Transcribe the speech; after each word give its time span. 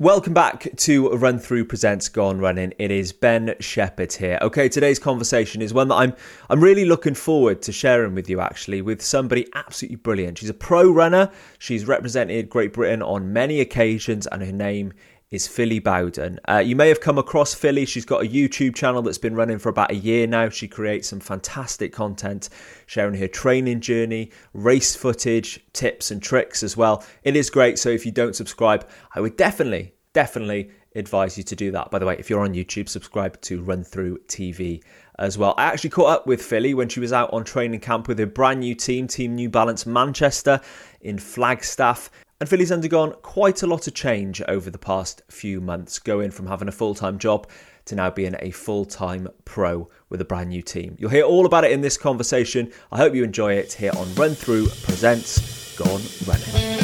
Welcome 0.00 0.32
back 0.32 0.68
to 0.76 1.08
Run 1.08 1.40
Through 1.40 1.64
Presents 1.64 2.08
Gone 2.08 2.38
Running. 2.38 2.72
It 2.78 2.92
is 2.92 3.12
Ben 3.12 3.56
Sheppard 3.58 4.12
here. 4.12 4.38
Okay, 4.40 4.68
today's 4.68 5.00
conversation 5.00 5.60
is 5.60 5.74
one 5.74 5.88
that 5.88 5.96
I'm 5.96 6.14
I'm 6.48 6.60
really 6.60 6.84
looking 6.84 7.14
forward 7.14 7.62
to 7.62 7.72
sharing 7.72 8.14
with 8.14 8.30
you 8.30 8.38
actually 8.38 8.80
with 8.80 9.02
somebody 9.02 9.48
absolutely 9.56 9.96
brilliant. 9.96 10.38
She's 10.38 10.50
a 10.50 10.54
pro 10.54 10.88
runner. 10.88 11.32
She's 11.58 11.84
represented 11.84 12.48
Great 12.48 12.74
Britain 12.74 13.02
on 13.02 13.32
many 13.32 13.58
occasions 13.58 14.28
and 14.28 14.40
her 14.40 14.52
name 14.52 14.92
is 15.30 15.46
Phily 15.46 15.82
Bowden. 15.82 16.40
Uh, 16.48 16.58
you 16.58 16.74
may 16.74 16.88
have 16.88 17.00
come 17.00 17.18
across 17.18 17.54
Phily. 17.54 17.86
She's 17.86 18.06
got 18.06 18.24
a 18.24 18.28
YouTube 18.28 18.74
channel 18.74 19.02
that's 19.02 19.18
been 19.18 19.34
running 19.34 19.58
for 19.58 19.68
about 19.68 19.90
a 19.90 19.96
year 19.96 20.26
now. 20.26 20.48
She 20.48 20.68
creates 20.68 21.08
some 21.08 21.20
fantastic 21.20 21.92
content, 21.92 22.48
sharing 22.86 23.14
her 23.14 23.28
training 23.28 23.80
journey, 23.80 24.30
race 24.54 24.96
footage, 24.96 25.60
tips, 25.72 26.10
and 26.10 26.22
tricks 26.22 26.62
as 26.62 26.76
well. 26.76 27.04
It 27.24 27.36
is 27.36 27.50
great. 27.50 27.78
So 27.78 27.90
if 27.90 28.06
you 28.06 28.12
don't 28.12 28.34
subscribe, 28.34 28.88
I 29.14 29.20
would 29.20 29.36
definitely, 29.36 29.92
definitely 30.14 30.70
advise 30.94 31.36
you 31.36 31.44
to 31.44 31.54
do 31.56 31.70
that. 31.72 31.90
By 31.90 31.98
the 31.98 32.06
way, 32.06 32.16
if 32.18 32.30
you're 32.30 32.40
on 32.40 32.54
YouTube, 32.54 32.88
subscribe 32.88 33.38
to 33.42 33.62
Run 33.62 33.84
Through 33.84 34.18
TV 34.28 34.82
as 35.18 35.36
well. 35.36 35.54
I 35.58 35.64
actually 35.64 35.90
caught 35.90 36.10
up 36.10 36.26
with 36.26 36.40
Phily 36.40 36.74
when 36.74 36.88
she 36.88 37.00
was 37.00 37.12
out 37.12 37.32
on 37.34 37.44
training 37.44 37.80
camp 37.80 38.08
with 38.08 38.18
her 38.18 38.26
brand 38.26 38.60
new 38.60 38.74
team, 38.74 39.06
Team 39.06 39.34
New 39.34 39.50
Balance 39.50 39.84
Manchester 39.84 40.60
in 41.02 41.18
Flagstaff. 41.18 42.10
And 42.40 42.48
Phily's 42.48 42.70
undergone 42.70 43.14
quite 43.22 43.64
a 43.64 43.66
lot 43.66 43.88
of 43.88 43.94
change 43.94 44.40
over 44.46 44.70
the 44.70 44.78
past 44.78 45.22
few 45.28 45.60
months, 45.60 45.98
going 45.98 46.30
from 46.30 46.46
having 46.46 46.68
a 46.68 46.72
full 46.72 46.94
time 46.94 47.18
job 47.18 47.48
to 47.86 47.96
now 47.96 48.10
being 48.10 48.36
a 48.38 48.52
full 48.52 48.84
time 48.84 49.28
pro 49.44 49.88
with 50.08 50.20
a 50.20 50.24
brand 50.24 50.50
new 50.50 50.62
team. 50.62 50.94
You'll 50.98 51.10
hear 51.10 51.24
all 51.24 51.46
about 51.46 51.64
it 51.64 51.72
in 51.72 51.80
this 51.80 51.96
conversation. 51.96 52.70
I 52.92 52.98
hope 52.98 53.14
you 53.14 53.24
enjoy 53.24 53.54
it 53.54 53.72
here 53.72 53.92
on 53.96 54.14
Run 54.14 54.34
Through 54.34 54.68
Presents 54.68 55.76
Gone 55.76 56.02
Running. 56.26 56.77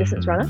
Distance 0.00 0.26
runner. 0.26 0.48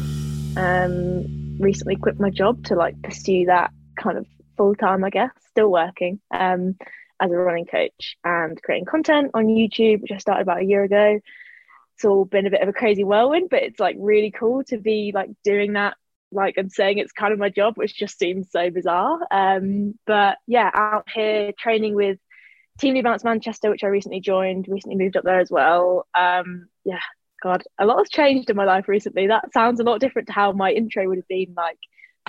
Um, 0.57 1.59
recently 1.59 1.97
quit 1.97 2.21
my 2.21 2.31
job 2.31 2.65
to 2.67 2.77
like 2.77 3.03
pursue 3.03 3.47
that 3.47 3.73
kind 4.01 4.17
of 4.17 4.27
full 4.57 4.77
time, 4.77 5.03
I 5.03 5.11
guess, 5.11 5.33
still 5.49 5.73
working 5.73 6.21
um, 6.31 6.77
as 7.21 7.33
a 7.33 7.37
running 7.37 7.67
coach 7.67 8.17
and 8.23 8.63
creating 8.63 8.87
content 8.87 9.33
on 9.35 9.47
YouTube, 9.47 10.03
which 10.03 10.13
I 10.13 10.19
started 10.19 10.43
about 10.43 10.61
a 10.61 10.65
year 10.65 10.85
ago. 10.85 11.19
It's 11.97 12.05
all 12.05 12.25
been 12.25 12.47
a 12.47 12.51
bit 12.51 12.63
of 12.63 12.69
a 12.69 12.73
crazy 12.73 13.03
whirlwind, 13.03 13.49
but 13.51 13.65
it's 13.65 13.81
like 13.81 13.97
really 13.99 14.31
cool 14.31 14.63
to 14.69 14.79
be 14.79 15.11
like 15.13 15.31
doing 15.43 15.73
that 15.73 15.97
like 16.31 16.55
and 16.57 16.71
saying 16.71 16.99
it's 16.99 17.13
kind 17.13 17.33
of 17.33 17.41
my 17.41 17.49
job, 17.49 17.75
which 17.77 17.97
just 17.97 18.21
seems 18.21 18.53
so 18.53 18.71
bizarre. 18.71 19.19
Um, 19.33 19.99
but 20.07 20.39
yeah, 20.47 20.71
out 20.73 21.09
here 21.13 21.51
training 21.59 21.97
with 21.97 22.19
Team 22.79 22.95
New 22.95 23.03
Balance 23.03 23.25
Manchester, 23.25 23.69
which 23.69 23.83
I 23.83 23.89
recently 23.89 24.21
joined, 24.21 24.67
recently 24.69 24.97
moved 24.97 25.17
up 25.17 25.25
there 25.25 25.41
as 25.41 25.51
well. 25.51 26.07
Um, 26.17 26.69
yeah, 26.85 27.01
God, 27.43 27.63
a 27.79 27.87
lot 27.87 27.99
has 27.99 28.09
changed 28.11 28.51
in 28.51 28.57
my 28.57 28.65
life 28.65 28.89
recently. 28.89 29.27
That 29.27 29.53
sounds 29.53 29.81
a 29.81 29.85
lot 29.85 30.01
different 30.01 30.29
to 30.29 30.33
how 30.33 30.53
my 30.53 30.71
intro 30.71 31.09
would 31.09 31.19
have 31.19 31.29
been 31.29 31.55
like 31.57 31.79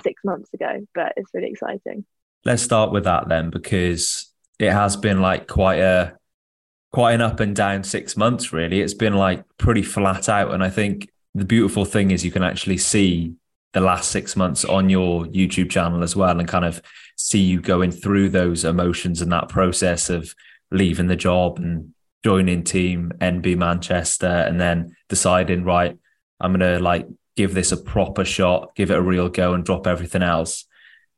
six 0.02 0.22
months 0.24 0.52
ago, 0.54 0.86
but 0.94 1.12
it's 1.16 1.30
really 1.34 1.50
exciting. 1.50 2.04
Let's 2.44 2.62
start 2.62 2.92
with 2.92 3.04
that 3.04 3.28
then, 3.28 3.50
because 3.50 4.32
it 4.58 4.72
has 4.72 4.96
been 4.96 5.20
like 5.20 5.46
quite 5.48 5.78
a 5.78 6.16
quite 6.92 7.14
an 7.14 7.20
up 7.20 7.40
and 7.40 7.56
down 7.56 7.84
six 7.84 8.16
months, 8.16 8.52
really. 8.52 8.80
It's 8.80 8.94
been 8.94 9.14
like 9.14 9.44
pretty 9.58 9.82
flat 9.82 10.28
out. 10.28 10.52
And 10.52 10.62
I 10.62 10.70
think 10.70 11.08
the 11.34 11.44
beautiful 11.44 11.84
thing 11.84 12.10
is 12.10 12.24
you 12.24 12.30
can 12.30 12.42
actually 12.42 12.76
see 12.76 13.34
the 13.72 13.80
last 13.80 14.10
six 14.10 14.36
months 14.36 14.64
on 14.64 14.90
your 14.90 15.24
YouTube 15.26 15.70
channel 15.70 16.02
as 16.02 16.14
well 16.14 16.38
and 16.38 16.46
kind 16.46 16.66
of 16.66 16.82
see 17.16 17.38
you 17.38 17.60
going 17.60 17.90
through 17.90 18.28
those 18.28 18.64
emotions 18.64 19.22
and 19.22 19.32
that 19.32 19.48
process 19.48 20.10
of 20.10 20.34
leaving 20.70 21.06
the 21.06 21.16
job 21.16 21.58
and 21.58 21.94
joining 22.24 22.64
team 22.64 23.12
NB 23.20 23.56
Manchester 23.56 24.26
and 24.26 24.60
then 24.60 24.96
deciding, 25.08 25.64
right, 25.64 25.98
I'm 26.40 26.52
going 26.52 26.60
to 26.60 26.82
like 26.82 27.08
give 27.36 27.54
this 27.54 27.72
a 27.72 27.76
proper 27.76 28.24
shot, 28.24 28.74
give 28.74 28.90
it 28.90 28.98
a 28.98 29.02
real 29.02 29.28
go 29.28 29.54
and 29.54 29.64
drop 29.64 29.86
everything 29.86 30.22
else. 30.22 30.64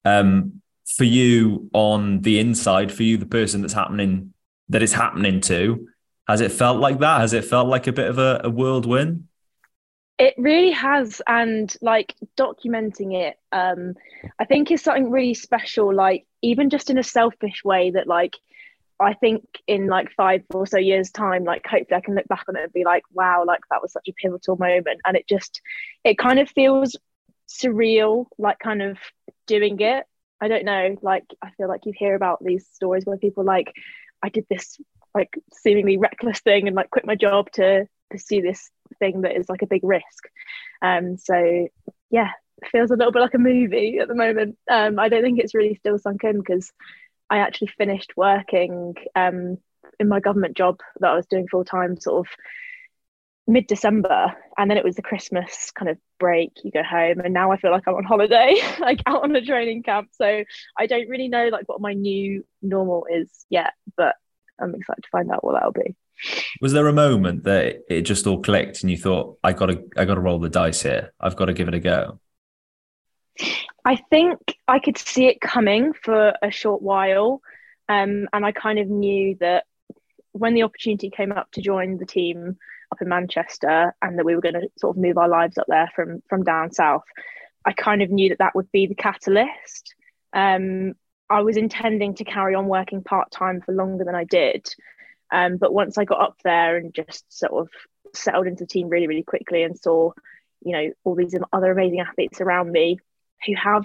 Um, 0.04 0.60
for 0.86 1.04
you 1.04 1.70
on 1.72 2.20
the 2.20 2.38
inside, 2.38 2.92
for 2.92 3.02
you, 3.02 3.16
the 3.16 3.26
person 3.26 3.62
that's 3.62 3.72
happening, 3.72 4.32
that 4.68 4.82
it's 4.82 4.92
happening 4.92 5.40
to, 5.42 5.88
has 6.28 6.40
it 6.40 6.52
felt 6.52 6.78
like 6.78 7.00
that? 7.00 7.20
Has 7.20 7.32
it 7.32 7.44
felt 7.44 7.68
like 7.68 7.86
a 7.86 7.92
bit 7.92 8.08
of 8.08 8.18
a, 8.18 8.42
a 8.44 8.50
whirlwind? 8.50 9.28
It 10.18 10.34
really 10.38 10.70
has, 10.70 11.20
and 11.26 11.74
like 11.82 12.14
documenting 12.36 13.14
it, 13.14 13.38
um, 13.50 13.94
I 14.38 14.44
think 14.44 14.70
is 14.70 14.82
something 14.82 15.10
really 15.10 15.34
special. 15.34 15.92
Like 15.92 16.24
even 16.40 16.70
just 16.70 16.88
in 16.88 16.98
a 16.98 17.02
selfish 17.02 17.64
way, 17.64 17.90
that 17.90 18.06
like 18.06 18.36
I 19.00 19.14
think 19.14 19.44
in 19.66 19.86
like 19.86 20.12
five 20.16 20.42
or 20.52 20.66
so 20.66 20.78
years 20.78 21.10
time, 21.10 21.44
like 21.44 21.66
hopefully 21.66 21.96
I 21.96 22.00
can 22.00 22.14
look 22.14 22.28
back 22.28 22.44
on 22.48 22.56
it 22.56 22.64
and 22.64 22.72
be 22.72 22.84
like, 22.84 23.02
wow, 23.12 23.44
like 23.46 23.60
that 23.70 23.82
was 23.82 23.92
such 23.92 24.08
a 24.08 24.12
pivotal 24.12 24.56
moment. 24.56 25.00
And 25.04 25.16
it 25.16 25.26
just, 25.28 25.60
it 26.04 26.16
kind 26.18 26.38
of 26.38 26.48
feels 26.48 26.96
surreal, 27.48 28.26
like 28.38 28.58
kind 28.58 28.82
of 28.82 28.98
doing 29.46 29.80
it. 29.80 30.04
I 30.40 30.48
don't 30.48 30.64
know, 30.64 30.96
like 31.02 31.24
I 31.42 31.50
feel 31.56 31.68
like 31.68 31.86
you 31.86 31.92
hear 31.96 32.14
about 32.14 32.44
these 32.44 32.66
stories 32.72 33.04
where 33.04 33.16
people 33.16 33.44
like, 33.44 33.72
I 34.22 34.28
did 34.28 34.46
this 34.48 34.78
like 35.14 35.32
seemingly 35.52 35.96
reckless 35.96 36.40
thing 36.40 36.66
and 36.66 36.76
like 36.76 36.90
quit 36.90 37.06
my 37.06 37.14
job 37.14 37.50
to 37.52 37.86
pursue 38.10 38.42
this 38.42 38.70
thing 38.98 39.22
that 39.22 39.36
is 39.36 39.48
like 39.48 39.62
a 39.62 39.66
big 39.66 39.82
risk. 39.82 40.24
Um, 40.82 41.16
so 41.16 41.68
yeah, 42.10 42.30
it 42.62 42.68
feels 42.70 42.90
a 42.90 42.96
little 42.96 43.12
bit 43.12 43.22
like 43.22 43.34
a 43.34 43.38
movie 43.38 43.98
at 43.98 44.08
the 44.08 44.14
moment. 44.14 44.56
Um, 44.70 44.98
I 44.98 45.08
don't 45.08 45.22
think 45.22 45.38
it's 45.38 45.54
really 45.54 45.76
still 45.76 45.98
sunk 45.98 46.24
in 46.24 46.38
because 46.38 46.70
I 47.30 47.38
actually 47.38 47.68
finished 47.68 48.12
working 48.16 48.94
um, 49.14 49.58
in 49.98 50.08
my 50.08 50.20
government 50.20 50.56
job 50.56 50.80
that 51.00 51.10
I 51.10 51.16
was 51.16 51.26
doing 51.26 51.48
full 51.48 51.64
time 51.64 51.98
sort 51.98 52.26
of 52.26 52.32
mid 53.46 53.66
December. 53.66 54.34
And 54.56 54.70
then 54.70 54.78
it 54.78 54.84
was 54.84 54.96
the 54.96 55.02
Christmas 55.02 55.70
kind 55.72 55.90
of 55.90 55.98
break, 56.18 56.52
you 56.62 56.70
go 56.70 56.82
home. 56.82 57.20
And 57.20 57.34
now 57.34 57.52
I 57.52 57.56
feel 57.56 57.70
like 57.70 57.84
I'm 57.86 57.94
on 57.94 58.04
holiday, 58.04 58.56
like 58.80 59.02
out 59.06 59.22
on 59.22 59.34
a 59.36 59.44
training 59.44 59.82
camp. 59.82 60.08
So 60.12 60.44
I 60.78 60.86
don't 60.86 61.08
really 61.08 61.28
know 61.28 61.48
like 61.48 61.68
what 61.68 61.80
my 61.80 61.92
new 61.92 62.44
normal 62.62 63.06
is 63.10 63.30
yet, 63.50 63.74
but 63.96 64.16
I'm 64.60 64.74
excited 64.74 65.02
to 65.02 65.08
find 65.10 65.30
out 65.30 65.44
what 65.44 65.54
that'll 65.54 65.72
be. 65.72 65.96
Was 66.60 66.72
there 66.72 66.86
a 66.86 66.92
moment 66.92 67.44
that 67.44 67.80
it 67.88 68.02
just 68.02 68.26
all 68.26 68.40
clicked 68.40 68.82
and 68.82 68.90
you 68.90 68.96
thought, 68.96 69.36
I 69.42 69.52
gotta 69.52 69.82
I 69.96 70.04
gotta 70.04 70.20
roll 70.20 70.38
the 70.38 70.48
dice 70.48 70.82
here. 70.82 71.12
I've 71.20 71.36
got 71.36 71.46
to 71.46 71.52
give 71.52 71.66
it 71.66 71.74
a 71.74 71.80
go? 71.80 72.20
I 73.84 73.96
think 73.96 74.38
I 74.66 74.78
could 74.78 74.96
see 74.96 75.26
it 75.26 75.40
coming 75.40 75.92
for 75.92 76.32
a 76.42 76.50
short 76.50 76.82
while. 76.82 77.42
Um, 77.88 78.28
and 78.32 78.44
I 78.44 78.52
kind 78.52 78.78
of 78.78 78.88
knew 78.88 79.36
that 79.40 79.64
when 80.32 80.54
the 80.54 80.62
opportunity 80.62 81.10
came 81.10 81.32
up 81.32 81.50
to 81.52 81.60
join 81.60 81.98
the 81.98 82.06
team 82.06 82.56
up 82.90 83.02
in 83.02 83.08
Manchester 83.08 83.94
and 84.00 84.18
that 84.18 84.24
we 84.24 84.34
were 84.34 84.40
going 84.40 84.54
to 84.54 84.68
sort 84.78 84.96
of 84.96 85.02
move 85.02 85.18
our 85.18 85.28
lives 85.28 85.58
up 85.58 85.66
there 85.68 85.90
from, 85.94 86.22
from 86.28 86.44
down 86.44 86.72
south, 86.72 87.04
I 87.64 87.72
kind 87.72 88.02
of 88.02 88.10
knew 88.10 88.30
that 88.30 88.38
that 88.38 88.54
would 88.54 88.70
be 88.72 88.86
the 88.86 88.94
catalyst. 88.94 89.94
Um, 90.32 90.94
I 91.28 91.42
was 91.42 91.56
intending 91.56 92.14
to 92.16 92.24
carry 92.24 92.54
on 92.54 92.66
working 92.66 93.02
part 93.02 93.30
time 93.30 93.60
for 93.60 93.72
longer 93.74 94.04
than 94.04 94.14
I 94.14 94.24
did. 94.24 94.66
Um, 95.30 95.56
but 95.56 95.72
once 95.72 95.98
I 95.98 96.04
got 96.04 96.20
up 96.20 96.36
there 96.42 96.76
and 96.76 96.94
just 96.94 97.24
sort 97.28 97.52
of 97.52 97.68
settled 98.14 98.46
into 98.46 98.64
the 98.64 98.68
team 98.68 98.88
really, 98.88 99.06
really 99.06 99.22
quickly 99.22 99.62
and 99.62 99.78
saw, 99.78 100.12
you 100.62 100.72
know, 100.72 100.90
all 101.04 101.14
these 101.14 101.34
other 101.52 101.70
amazing 101.70 102.00
athletes 102.00 102.40
around 102.40 102.70
me, 102.70 102.98
who 103.46 103.54
have 103.54 103.84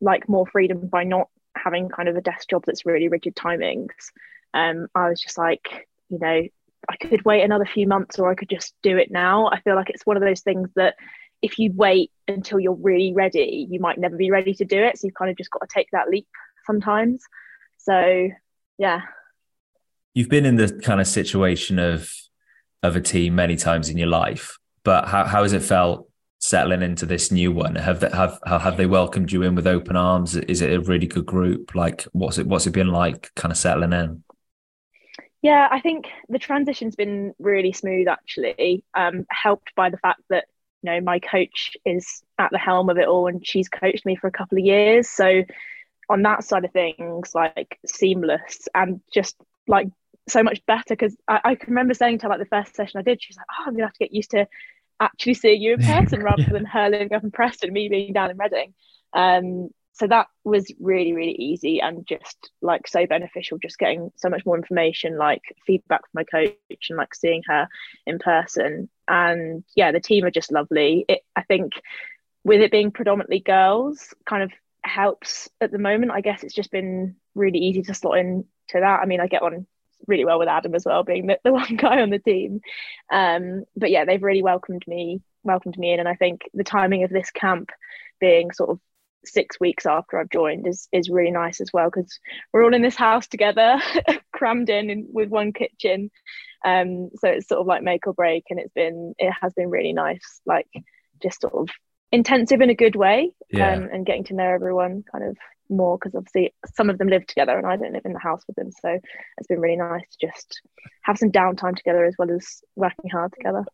like 0.00 0.28
more 0.28 0.46
freedom 0.46 0.88
by 0.88 1.04
not 1.04 1.28
having 1.56 1.88
kind 1.88 2.08
of 2.08 2.16
a 2.16 2.20
desk 2.20 2.48
job 2.48 2.62
that's 2.66 2.86
really 2.86 3.08
rigid 3.08 3.34
timings 3.34 3.88
um 4.54 4.86
i 4.94 5.08
was 5.08 5.20
just 5.20 5.38
like 5.38 5.88
you 6.08 6.18
know 6.18 6.42
i 6.88 6.96
could 6.96 7.24
wait 7.24 7.42
another 7.42 7.66
few 7.66 7.86
months 7.86 8.18
or 8.18 8.30
i 8.30 8.34
could 8.34 8.48
just 8.48 8.74
do 8.82 8.96
it 8.96 9.10
now. 9.10 9.48
I 9.48 9.60
feel 9.60 9.74
like 9.74 9.90
it's 9.90 10.06
one 10.06 10.16
of 10.16 10.22
those 10.22 10.40
things 10.40 10.70
that 10.76 10.94
if 11.42 11.58
you 11.58 11.72
wait 11.74 12.10
until 12.28 12.60
you're 12.60 12.74
really 12.74 13.12
ready 13.12 13.66
you 13.70 13.80
might 13.80 13.98
never 13.98 14.16
be 14.16 14.30
ready 14.30 14.54
to 14.54 14.64
do 14.64 14.82
it. 14.82 14.98
So 14.98 15.06
you've 15.06 15.14
kind 15.14 15.30
of 15.30 15.36
just 15.36 15.50
got 15.50 15.60
to 15.60 15.68
take 15.72 15.88
that 15.92 16.08
leap 16.08 16.26
sometimes. 16.66 17.24
So 17.78 18.28
yeah. 18.78 19.02
You've 20.14 20.28
been 20.28 20.46
in 20.46 20.56
the 20.56 20.80
kind 20.82 21.00
of 21.00 21.06
situation 21.06 21.78
of 21.78 22.12
of 22.82 22.96
a 22.96 23.00
team 23.00 23.34
many 23.34 23.56
times 23.56 23.88
in 23.88 23.98
your 23.98 24.08
life 24.08 24.58
but 24.82 25.08
how, 25.08 25.24
how 25.24 25.42
has 25.42 25.52
it 25.52 25.62
felt 25.62 26.09
settling 26.40 26.82
into 26.82 27.06
this 27.06 27.30
new 27.30 27.52
one? 27.52 27.76
Have 27.76 28.00
they, 28.00 28.10
have 28.10 28.40
have 28.46 28.76
they 28.76 28.86
welcomed 28.86 29.30
you 29.30 29.42
in 29.42 29.54
with 29.54 29.66
open 29.66 29.94
arms? 29.94 30.34
Is 30.34 30.60
it 30.62 30.72
a 30.72 30.80
really 30.80 31.06
good 31.06 31.26
group? 31.26 31.74
Like, 31.74 32.02
what's 32.12 32.38
it 32.38 32.46
what's 32.46 32.66
it 32.66 32.72
been 32.72 32.88
like, 32.88 33.30
kind 33.36 33.52
of 33.52 33.58
settling 33.58 33.92
in? 33.92 34.24
Yeah, 35.42 35.68
I 35.70 35.80
think 35.80 36.06
the 36.28 36.38
transition's 36.38 36.96
been 36.96 37.32
really 37.38 37.72
smooth 37.72 38.08
actually, 38.08 38.84
um, 38.94 39.26
helped 39.30 39.74
by 39.74 39.90
the 39.90 39.96
fact 39.98 40.22
that 40.28 40.46
you 40.82 40.90
know 40.90 41.00
my 41.00 41.18
coach 41.18 41.76
is 41.84 42.22
at 42.38 42.50
the 42.50 42.58
helm 42.58 42.90
of 42.90 42.98
it 42.98 43.08
all 43.08 43.26
and 43.26 43.46
she's 43.46 43.68
coached 43.68 44.04
me 44.04 44.16
for 44.16 44.26
a 44.26 44.32
couple 44.32 44.58
of 44.58 44.64
years. 44.64 45.08
So 45.08 45.44
on 46.08 46.22
that 46.22 46.42
side 46.44 46.64
of 46.64 46.72
things, 46.72 47.34
like 47.34 47.78
seamless 47.86 48.68
and 48.74 49.00
just 49.14 49.36
like 49.68 49.88
so 50.28 50.42
much 50.42 50.64
better 50.66 50.84
because 50.90 51.16
I, 51.28 51.40
I, 51.44 51.54
can 51.54 51.70
remember 51.70 51.94
saying 51.94 52.18
to 52.18 52.24
her 52.24 52.30
like 52.30 52.38
the 52.40 52.46
first 52.46 52.74
session 52.74 52.98
I 52.98 53.02
did, 53.02 53.22
she's 53.22 53.36
like, 53.36 53.46
Oh, 53.50 53.64
I'm 53.66 53.74
gonna 53.74 53.84
have 53.84 53.92
to 53.94 54.04
get 54.04 54.12
used 54.12 54.32
to 54.32 54.46
actually 55.00 55.34
seeing 55.34 55.62
you 55.62 55.74
in 55.74 55.82
person 55.82 56.22
rather 56.22 56.42
yeah. 56.42 56.52
than 56.52 56.64
her 56.66 56.90
living 56.90 57.12
up 57.12 57.24
in 57.24 57.30
Preston, 57.30 57.72
me 57.72 57.88
being 57.88 58.12
down 58.12 58.30
in 58.30 58.38
Reading. 58.38 58.74
Um, 59.12 59.70
so 60.00 60.06
that 60.06 60.28
was 60.44 60.72
really 60.80 61.12
really 61.12 61.32
easy 61.32 61.80
and 61.80 62.06
just 62.06 62.50
like 62.62 62.88
so 62.88 63.06
beneficial 63.06 63.58
just 63.58 63.78
getting 63.78 64.10
so 64.16 64.30
much 64.30 64.46
more 64.46 64.56
information 64.56 65.18
like 65.18 65.42
feedback 65.66 66.00
from 66.00 66.10
my 66.14 66.24
coach 66.24 66.86
and 66.88 66.96
like 66.96 67.14
seeing 67.14 67.42
her 67.46 67.68
in 68.06 68.18
person. 68.18 68.88
And 69.08 69.62
yeah 69.76 69.92
the 69.92 70.00
team 70.00 70.24
are 70.24 70.30
just 70.30 70.52
lovely. 70.52 71.04
It, 71.08 71.20
i 71.36 71.42
think 71.42 71.72
with 72.44 72.62
it 72.62 72.70
being 72.70 72.90
predominantly 72.90 73.40
girls 73.40 74.14
kind 74.24 74.42
of 74.42 74.50
helps 74.82 75.50
at 75.60 75.70
the 75.70 75.78
moment. 75.78 76.12
I 76.12 76.22
guess 76.22 76.42
it's 76.42 76.54
just 76.54 76.70
been 76.70 77.16
really 77.34 77.58
easy 77.58 77.82
to 77.82 77.94
slot 77.94 78.18
in 78.18 78.44
to 78.68 78.80
that. 78.80 79.00
I 79.00 79.06
mean 79.06 79.20
i 79.20 79.26
get 79.26 79.42
on 79.42 79.66
really 80.06 80.24
well 80.24 80.38
with 80.38 80.48
adam 80.48 80.74
as 80.74 80.84
well 80.84 81.02
being 81.02 81.26
the, 81.26 81.38
the 81.44 81.52
one 81.62 81.76
guy 81.76 82.00
on 82.00 82.10
the 82.10 82.18
team 82.18 82.60
um, 83.12 83.64
but 83.76 83.90
yeah 83.90 84.04
they've 84.04 84.22
really 84.22 84.42
welcomed 84.42 84.84
me 84.86 85.20
welcomed 85.42 85.78
me 85.78 85.92
in 85.92 86.00
and 86.00 86.08
i 86.08 86.14
think 86.14 86.42
the 86.54 86.64
timing 86.64 87.04
of 87.04 87.10
this 87.10 87.30
camp 87.30 87.70
being 88.20 88.52
sort 88.52 88.70
of 88.70 88.78
six 89.24 89.58
weeks 89.60 89.86
after 89.86 90.18
I've 90.18 90.30
joined 90.30 90.66
is 90.66 90.88
is 90.92 91.10
really 91.10 91.30
nice 91.30 91.60
as 91.60 91.70
well 91.72 91.90
because 91.90 92.18
we're 92.52 92.64
all 92.64 92.74
in 92.74 92.82
this 92.82 92.96
house 92.96 93.26
together, 93.26 93.78
crammed 94.32 94.70
in, 94.70 94.90
in 94.90 95.08
with 95.12 95.28
one 95.28 95.52
kitchen. 95.52 96.10
Um, 96.64 97.10
so 97.16 97.28
it's 97.28 97.48
sort 97.48 97.60
of 97.60 97.66
like 97.66 97.82
make 97.82 98.06
or 98.06 98.12
break, 98.12 98.44
and 98.50 98.58
it's 98.58 98.72
been 98.72 99.14
it 99.18 99.32
has 99.40 99.52
been 99.54 99.70
really 99.70 99.92
nice, 99.92 100.40
like 100.46 100.68
just 101.22 101.40
sort 101.40 101.54
of 101.54 101.68
intensive 102.12 102.60
in 102.60 102.70
a 102.70 102.74
good 102.74 102.96
way, 102.96 103.32
yeah. 103.50 103.74
um, 103.74 103.88
and 103.92 104.06
getting 104.06 104.24
to 104.24 104.34
know 104.34 104.44
everyone 104.44 105.04
kind 105.10 105.24
of 105.24 105.36
more 105.70 105.98
because 105.98 106.14
obviously 106.14 106.52
some 106.74 106.90
of 106.90 106.98
them 106.98 107.08
live 107.08 107.26
together 107.26 107.56
and 107.56 107.66
I 107.66 107.76
don't 107.76 107.92
live 107.92 108.04
in 108.04 108.12
the 108.12 108.18
house 108.18 108.42
with 108.46 108.56
them, 108.56 108.70
so 108.72 108.98
it's 109.38 109.46
been 109.48 109.60
really 109.60 109.76
nice 109.76 110.02
to 110.10 110.26
just 110.26 110.60
have 111.02 111.18
some 111.18 111.30
downtime 111.30 111.76
together 111.76 112.04
as 112.04 112.14
well 112.18 112.30
as 112.30 112.62
working 112.76 113.10
hard 113.10 113.32
together. 113.32 113.64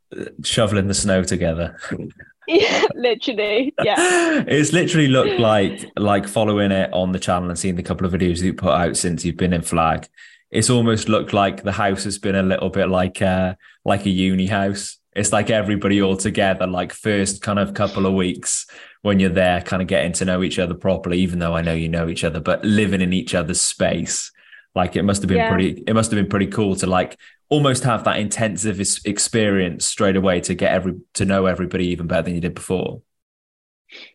Shoveling 0.44 0.88
the 0.88 0.94
snow 0.94 1.22
together. 1.22 1.76
yeah, 2.46 2.84
literally. 2.94 3.75
Yeah. 3.82 3.96
it's 4.46 4.72
literally 4.72 5.08
looked 5.08 5.40
like 5.40 5.90
like 5.96 6.28
following 6.28 6.70
it 6.70 6.93
on 6.93 7.12
the 7.12 7.19
channel 7.19 7.48
and 7.48 7.58
seeing 7.58 7.76
the 7.76 7.82
couple 7.82 8.06
of 8.06 8.12
videos 8.12 8.42
you 8.42 8.54
put 8.54 8.72
out 8.72 8.96
since 8.96 9.25
you've 9.25 9.37
been 9.37 9.52
in 9.52 9.62
flag. 9.62 10.06
It's 10.50 10.70
almost 10.70 11.08
looked 11.08 11.32
like 11.32 11.64
the 11.64 11.72
house 11.72 12.04
has 12.04 12.19
been 12.19 12.37
a 12.37 12.42
little 12.42 12.70
bit 12.70 12.88
like 12.88 13.20
uh 13.20 13.54
like 13.84 14.06
a 14.06 14.10
uni 14.10 14.46
house. 14.46 14.99
It's 15.16 15.32
like 15.32 15.50
everybody 15.50 16.02
all 16.02 16.16
together, 16.16 16.66
like 16.66 16.92
first 16.92 17.42
kind 17.42 17.58
of 17.58 17.74
couple 17.74 18.06
of 18.06 18.14
weeks 18.14 18.66
when 19.02 19.18
you're 19.18 19.30
there, 19.30 19.62
kind 19.62 19.80
of 19.80 19.88
getting 19.88 20.12
to 20.12 20.24
know 20.24 20.42
each 20.42 20.58
other 20.58 20.74
properly, 20.74 21.18
even 21.18 21.38
though 21.38 21.54
I 21.54 21.62
know 21.62 21.74
you 21.74 21.88
know 21.88 22.08
each 22.08 22.24
other, 22.24 22.40
but 22.40 22.64
living 22.64 23.00
in 23.00 23.12
each 23.12 23.34
other's 23.34 23.60
space. 23.60 24.30
Like 24.74 24.94
it 24.94 25.04
must 25.04 25.22
have 25.22 25.28
been 25.28 25.38
yeah. 25.38 25.50
pretty 25.50 25.82
it 25.86 25.94
must 25.94 26.10
have 26.10 26.18
been 26.18 26.28
pretty 26.28 26.48
cool 26.48 26.76
to 26.76 26.86
like 26.86 27.18
almost 27.48 27.84
have 27.84 28.04
that 28.04 28.18
intensive 28.18 28.80
experience 29.04 29.86
straight 29.86 30.16
away 30.16 30.40
to 30.40 30.54
get 30.54 30.72
every 30.72 30.94
to 31.14 31.24
know 31.24 31.46
everybody 31.46 31.86
even 31.88 32.06
better 32.06 32.22
than 32.22 32.34
you 32.34 32.40
did 32.40 32.54
before 32.54 33.00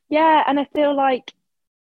yeah 0.10 0.44
and 0.46 0.60
i 0.60 0.68
feel 0.76 0.96
like 0.96 1.32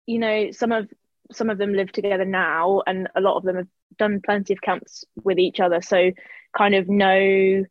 you 0.05 0.19
know 0.19 0.51
some 0.51 0.71
of 0.71 0.89
some 1.31 1.49
of 1.49 1.57
them 1.57 1.73
live 1.73 1.91
together 1.91 2.25
now 2.25 2.81
and 2.85 3.07
a 3.15 3.21
lot 3.21 3.37
of 3.37 3.43
them 3.43 3.55
have 3.55 3.67
done 3.97 4.21
plenty 4.21 4.53
of 4.53 4.61
camps 4.61 5.05
with 5.23 5.39
each 5.39 5.59
other 5.59 5.81
so 5.81 6.11
kind 6.55 6.75
of 6.75 6.87
know 6.89 7.63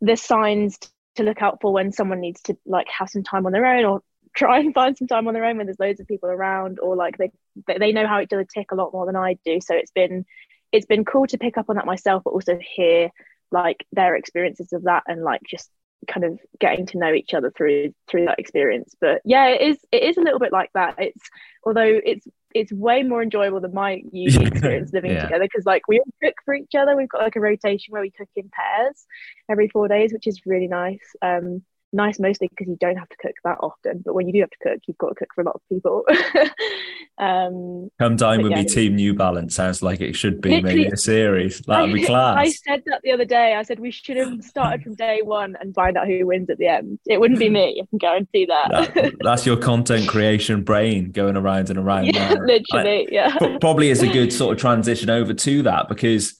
the 0.00 0.16
signs 0.16 0.78
to 1.16 1.22
look 1.22 1.42
out 1.42 1.58
for 1.60 1.72
when 1.72 1.92
someone 1.92 2.20
needs 2.20 2.40
to 2.42 2.56
like 2.64 2.86
have 2.88 3.08
some 3.08 3.22
time 3.22 3.46
on 3.46 3.52
their 3.52 3.66
own 3.66 3.84
or 3.84 4.02
try 4.34 4.60
and 4.60 4.74
find 4.74 4.96
some 4.96 5.08
time 5.08 5.26
on 5.26 5.34
their 5.34 5.44
own 5.44 5.56
when 5.56 5.66
there's 5.66 5.80
loads 5.80 6.00
of 6.00 6.06
people 6.06 6.28
around 6.28 6.78
or 6.80 6.96
like 6.96 7.16
they 7.18 7.30
they 7.78 7.92
know 7.92 8.06
how 8.06 8.20
each 8.20 8.32
other 8.32 8.44
tick 8.44 8.70
a 8.70 8.76
lot 8.76 8.92
more 8.92 9.06
than 9.06 9.16
I 9.16 9.36
do. 9.44 9.60
So 9.60 9.74
it's 9.74 9.90
been 9.90 10.24
it's 10.70 10.86
been 10.86 11.04
cool 11.04 11.26
to 11.26 11.38
pick 11.38 11.58
up 11.58 11.66
on 11.68 11.76
that 11.76 11.86
myself, 11.86 12.22
but 12.24 12.30
also 12.30 12.58
hear 12.76 13.10
like 13.50 13.86
their 13.92 14.14
experiences 14.14 14.72
of 14.72 14.84
that 14.84 15.04
and 15.06 15.22
like 15.22 15.40
just 15.48 15.70
kind 16.06 16.24
of 16.24 16.38
getting 16.60 16.86
to 16.86 16.98
know 16.98 17.12
each 17.12 17.34
other 17.34 17.50
through 17.50 17.92
through 18.08 18.26
that 18.26 18.38
experience. 18.38 18.94
But 19.00 19.20
yeah 19.24 19.48
it 19.48 19.60
is 19.62 19.78
it 19.92 20.02
is 20.02 20.16
a 20.16 20.20
little 20.20 20.38
bit 20.38 20.52
like 20.52 20.70
that. 20.74 20.96
It's 20.98 21.28
although 21.64 22.00
it's 22.04 22.26
it's 22.54 22.72
way 22.72 23.02
more 23.02 23.22
enjoyable 23.22 23.60
than 23.60 23.74
my 23.74 24.02
uni 24.12 24.46
experience 24.46 24.92
living 24.92 25.12
yeah. 25.12 25.22
together 25.22 25.44
because 25.44 25.66
like 25.66 25.82
we 25.88 25.98
all 25.98 26.12
cook 26.22 26.34
for 26.44 26.54
each 26.54 26.74
other. 26.76 26.96
We've 26.96 27.08
got 27.08 27.22
like 27.22 27.36
a 27.36 27.40
rotation 27.40 27.92
where 27.92 28.02
we 28.02 28.10
cook 28.10 28.28
in 28.36 28.50
pairs 28.50 29.06
every 29.48 29.68
four 29.68 29.88
days 29.88 30.12
which 30.12 30.26
is 30.26 30.46
really 30.46 30.68
nice. 30.68 31.14
Um 31.22 31.62
nice 31.92 32.18
mostly 32.18 32.48
because 32.48 32.68
you 32.68 32.76
don't 32.78 32.98
have 32.98 33.08
to 33.08 33.16
cook 33.16 33.34
that 33.44 33.56
often 33.60 34.02
but 34.04 34.14
when 34.14 34.26
you 34.26 34.32
do 34.34 34.40
have 34.40 34.50
to 34.50 34.58
cook 34.62 34.78
you've 34.86 34.98
got 34.98 35.08
to 35.08 35.14
cook 35.14 35.30
for 35.34 35.40
a 35.40 35.44
lot 35.44 35.54
of 35.54 35.62
people 35.70 36.04
um 37.18 37.88
come 37.98 38.16
dine 38.16 38.42
with 38.42 38.52
yeah. 38.52 38.62
me 38.62 38.64
team 38.64 38.96
new 38.96 39.14
balance. 39.14 39.54
Sounds 39.54 39.82
like 39.82 40.00
it 40.00 40.14
should 40.14 40.40
be 40.40 40.60
maybe 40.62 40.86
a 40.86 40.96
series. 40.96 41.60
That'd 41.60 41.94
be 41.94 42.04
class. 42.06 42.36
i 42.38 42.48
said 42.50 42.82
that 42.86 43.00
the 43.02 43.12
other 43.12 43.24
day. 43.24 43.54
I 43.54 43.62
said 43.62 43.80
we 43.80 43.90
should 43.90 44.16
have 44.16 44.42
started 44.42 44.82
from 44.82 44.94
day 44.94 45.20
one 45.22 45.56
and 45.60 45.74
find 45.74 45.96
out 45.96 46.06
who 46.06 46.26
wins 46.26 46.48
at 46.50 46.58
the 46.58 46.68
end. 46.68 46.98
It 47.06 47.20
wouldn't 47.20 47.40
be 47.40 47.48
me 47.48 47.80
i 47.82 47.86
can 47.88 47.98
guarantee 47.98 48.46
that, 48.46 48.94
that 48.94 49.14
that's 49.20 49.46
your 49.46 49.56
content 49.56 50.08
creation 50.08 50.62
brain 50.62 51.10
going 51.10 51.36
around 51.36 51.70
and 51.70 51.78
around 51.78 52.06
yeah, 52.06 52.34
literally 52.34 53.06
I, 53.06 53.06
yeah. 53.10 53.58
probably 53.60 53.90
is 53.90 54.02
a 54.02 54.08
good 54.12 54.32
sort 54.32 54.52
of 54.52 54.60
transition 54.60 55.10
over 55.10 55.34
to 55.34 55.62
that 55.62 55.88
because 55.88 56.38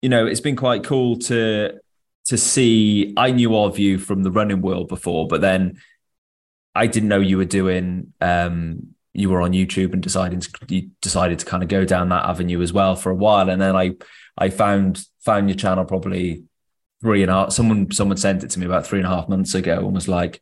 you 0.00 0.08
know 0.08 0.26
it's 0.26 0.40
been 0.40 0.56
quite 0.56 0.84
cool 0.84 1.18
to 1.20 1.78
to 2.26 2.38
see. 2.38 3.12
I 3.16 3.32
knew 3.32 3.56
of 3.56 3.78
you 3.78 3.98
from 3.98 4.22
the 4.22 4.30
running 4.30 4.62
world 4.62 4.88
before, 4.88 5.26
but 5.26 5.40
then 5.40 5.80
I 6.74 6.86
didn't 6.86 7.08
know 7.08 7.20
you 7.20 7.36
were 7.36 7.44
doing. 7.44 8.12
Um, 8.20 8.94
you 9.14 9.28
were 9.28 9.42
on 9.42 9.52
YouTube 9.52 9.92
and 9.92 10.02
decided 10.02 10.46
you 10.68 10.90
decided 11.00 11.38
to 11.38 11.46
kind 11.46 11.62
of 11.62 11.68
go 11.68 11.84
down 11.84 12.08
that 12.08 12.24
avenue 12.24 12.62
as 12.62 12.72
well 12.72 12.96
for 12.96 13.10
a 13.10 13.14
while, 13.14 13.48
and 13.48 13.60
then 13.60 13.76
I 13.76 13.92
I 14.36 14.50
found 14.50 15.04
found 15.20 15.48
your 15.48 15.56
channel 15.56 15.84
probably 15.84 16.44
three 17.02 17.22
and 17.22 17.30
a 17.30 17.34
half. 17.34 17.52
Someone 17.52 17.90
someone 17.90 18.16
sent 18.16 18.44
it 18.44 18.50
to 18.50 18.60
me 18.60 18.66
about 18.66 18.86
three 18.86 18.98
and 18.98 19.06
a 19.06 19.10
half 19.10 19.28
months 19.28 19.54
ago 19.54 19.78
and 19.78 19.94
was 19.94 20.08
like, 20.08 20.40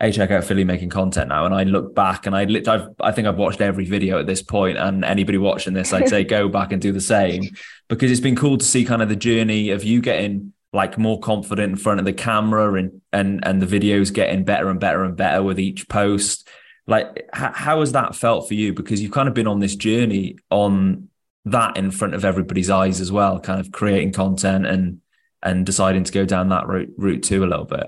"Hey, 0.00 0.12
check 0.12 0.30
out 0.30 0.44
Phily 0.44 0.64
making 0.64 0.88
content 0.88 1.28
now." 1.28 1.44
And 1.44 1.54
I 1.54 1.64
look 1.64 1.94
back 1.94 2.26
and 2.26 2.34
I 2.34 2.44
lit, 2.44 2.68
I've, 2.68 2.88
I 3.00 3.12
think 3.12 3.28
I've 3.28 3.36
watched 3.36 3.60
every 3.60 3.84
video 3.84 4.18
at 4.18 4.26
this 4.26 4.42
point, 4.42 4.78
and 4.78 5.04
anybody 5.04 5.38
watching 5.38 5.74
this, 5.74 5.92
I'd 5.92 6.08
say 6.08 6.24
go 6.38 6.48
back 6.48 6.72
and 6.72 6.80
do 6.80 6.92
the 6.92 7.00
same 7.00 7.42
because 7.88 8.10
it's 8.10 8.20
been 8.20 8.36
cool 8.36 8.56
to 8.56 8.64
see 8.64 8.84
kind 8.84 9.02
of 9.02 9.10
the 9.10 9.16
journey 9.16 9.70
of 9.70 9.84
you 9.84 10.00
getting 10.00 10.54
like 10.72 10.98
more 10.98 11.20
confident 11.20 11.70
in 11.70 11.76
front 11.76 12.00
of 12.00 12.06
the 12.06 12.12
camera 12.12 12.74
and 12.74 13.00
and 13.12 13.46
and 13.46 13.60
the 13.60 13.66
videos 13.66 14.12
getting 14.12 14.44
better 14.44 14.70
and 14.70 14.80
better 14.80 15.04
and 15.04 15.16
better 15.16 15.42
with 15.42 15.60
each 15.60 15.88
post 15.88 16.48
like 16.86 17.28
how, 17.32 17.52
how 17.52 17.80
has 17.80 17.92
that 17.92 18.14
felt 18.14 18.48
for 18.48 18.54
you? 18.54 18.72
Because 18.72 19.02
you've 19.02 19.12
kind 19.12 19.28
of 19.28 19.34
been 19.34 19.46
on 19.46 19.60
this 19.60 19.76
journey 19.76 20.36
on 20.50 21.08
that 21.44 21.76
in 21.76 21.90
front 21.90 22.14
of 22.14 22.24
everybody's 22.24 22.70
eyes 22.70 23.00
as 23.00 23.12
well 23.12 23.38
kind 23.38 23.60
of 23.60 23.70
creating 23.70 24.12
content 24.12 24.66
and 24.66 25.00
and 25.42 25.64
deciding 25.64 26.02
to 26.02 26.12
go 26.12 26.24
down 26.24 26.48
that 26.48 26.66
route 26.66 26.92
route 26.96 27.22
too 27.22 27.44
a 27.44 27.46
little 27.46 27.64
bit. 27.64 27.86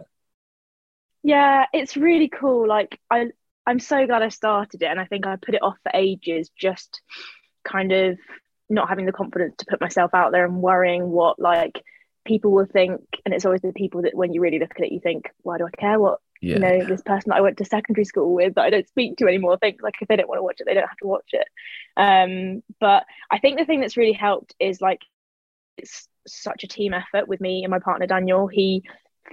Yeah 1.23 1.67
it's 1.73 1.97
really 1.97 2.29
cool. 2.29 2.69
Like 2.69 3.01
i 3.11 3.27
i'm 3.67 3.81
so 3.81 4.07
glad 4.07 4.23
i 4.23 4.31
started 4.31 4.83
it 4.83 4.87
and 4.87 4.99
i 4.99 5.05
think 5.05 5.27
i 5.27 5.37
put 5.37 5.55
it 5.55 5.63
off 5.63 5.77
for 5.83 5.93
ages 5.93 6.51
just 6.59 7.03
kind 7.65 7.93
of 7.93 8.19
not 8.71 8.89
having 8.89 9.05
the 9.05 9.13
confidence 9.13 9.55
to 9.59 9.67
put 9.69 9.79
myself 9.81 10.15
out 10.15 10.33
there 10.33 10.47
and 10.47 10.63
worrying 10.63 11.11
what 11.11 11.39
like 11.39 11.83
people 12.29 12.53
will 12.53 12.67
think, 12.67 13.01
and 13.25 13.35
it's 13.35 13.45
always 13.45 13.63
the 13.63 13.73
people 13.73 14.03
that 14.03 14.15
when 14.15 14.33
you 14.33 14.41
really 14.41 14.61
look 14.61 14.73
at 14.77 14.85
it, 14.85 14.93
you 14.93 15.01
think, 15.01 15.31
why 15.43 15.59
do 15.59 15.67
I 15.67 15.71
care 15.71 15.99
what 15.99 16.21
yeah. 16.41 16.55
you 16.55 16.61
know 16.61 16.85
this 16.87 17.03
person 17.03 17.31
that 17.31 17.37
I 17.37 17.41
went 17.41 17.59
to 17.59 17.65
secondary 17.65 18.05
school 18.05 18.35
with 18.35 18.55
that 18.55 18.65
I 18.65 18.71
don't 18.71 18.89
speak 18.89 19.17
to 19.19 19.27
anymore 19.27 19.59
think 19.59 19.83
like 19.83 19.95
if 20.01 20.09
they 20.09 20.17
don't 20.17 20.29
want 20.29 20.39
to 20.39 20.43
watch 20.43 20.61
it, 20.61 20.67
they 20.67 20.75
don't 20.75 20.89
have 20.89 20.97
to 20.99 21.07
watch 21.07 21.31
it. 21.33 21.49
Um, 21.97 22.63
but 22.81 23.05
I 23.31 23.39
think 23.39 23.59
the 23.59 23.65
thing 23.65 23.81
that's 23.81 23.97
really 23.97 24.13
helped 24.13 24.55
is 24.59 24.81
like 24.81 25.01
it's 25.77 26.09
such 26.27 26.65
a 26.65 26.69
team 26.69 26.95
effort 26.95 27.29
with 27.29 27.41
me 27.41 27.65
and 27.65 27.71
my 27.71 27.79
partner 27.79 28.07
Daniel. 28.07 28.47
He 28.47 28.83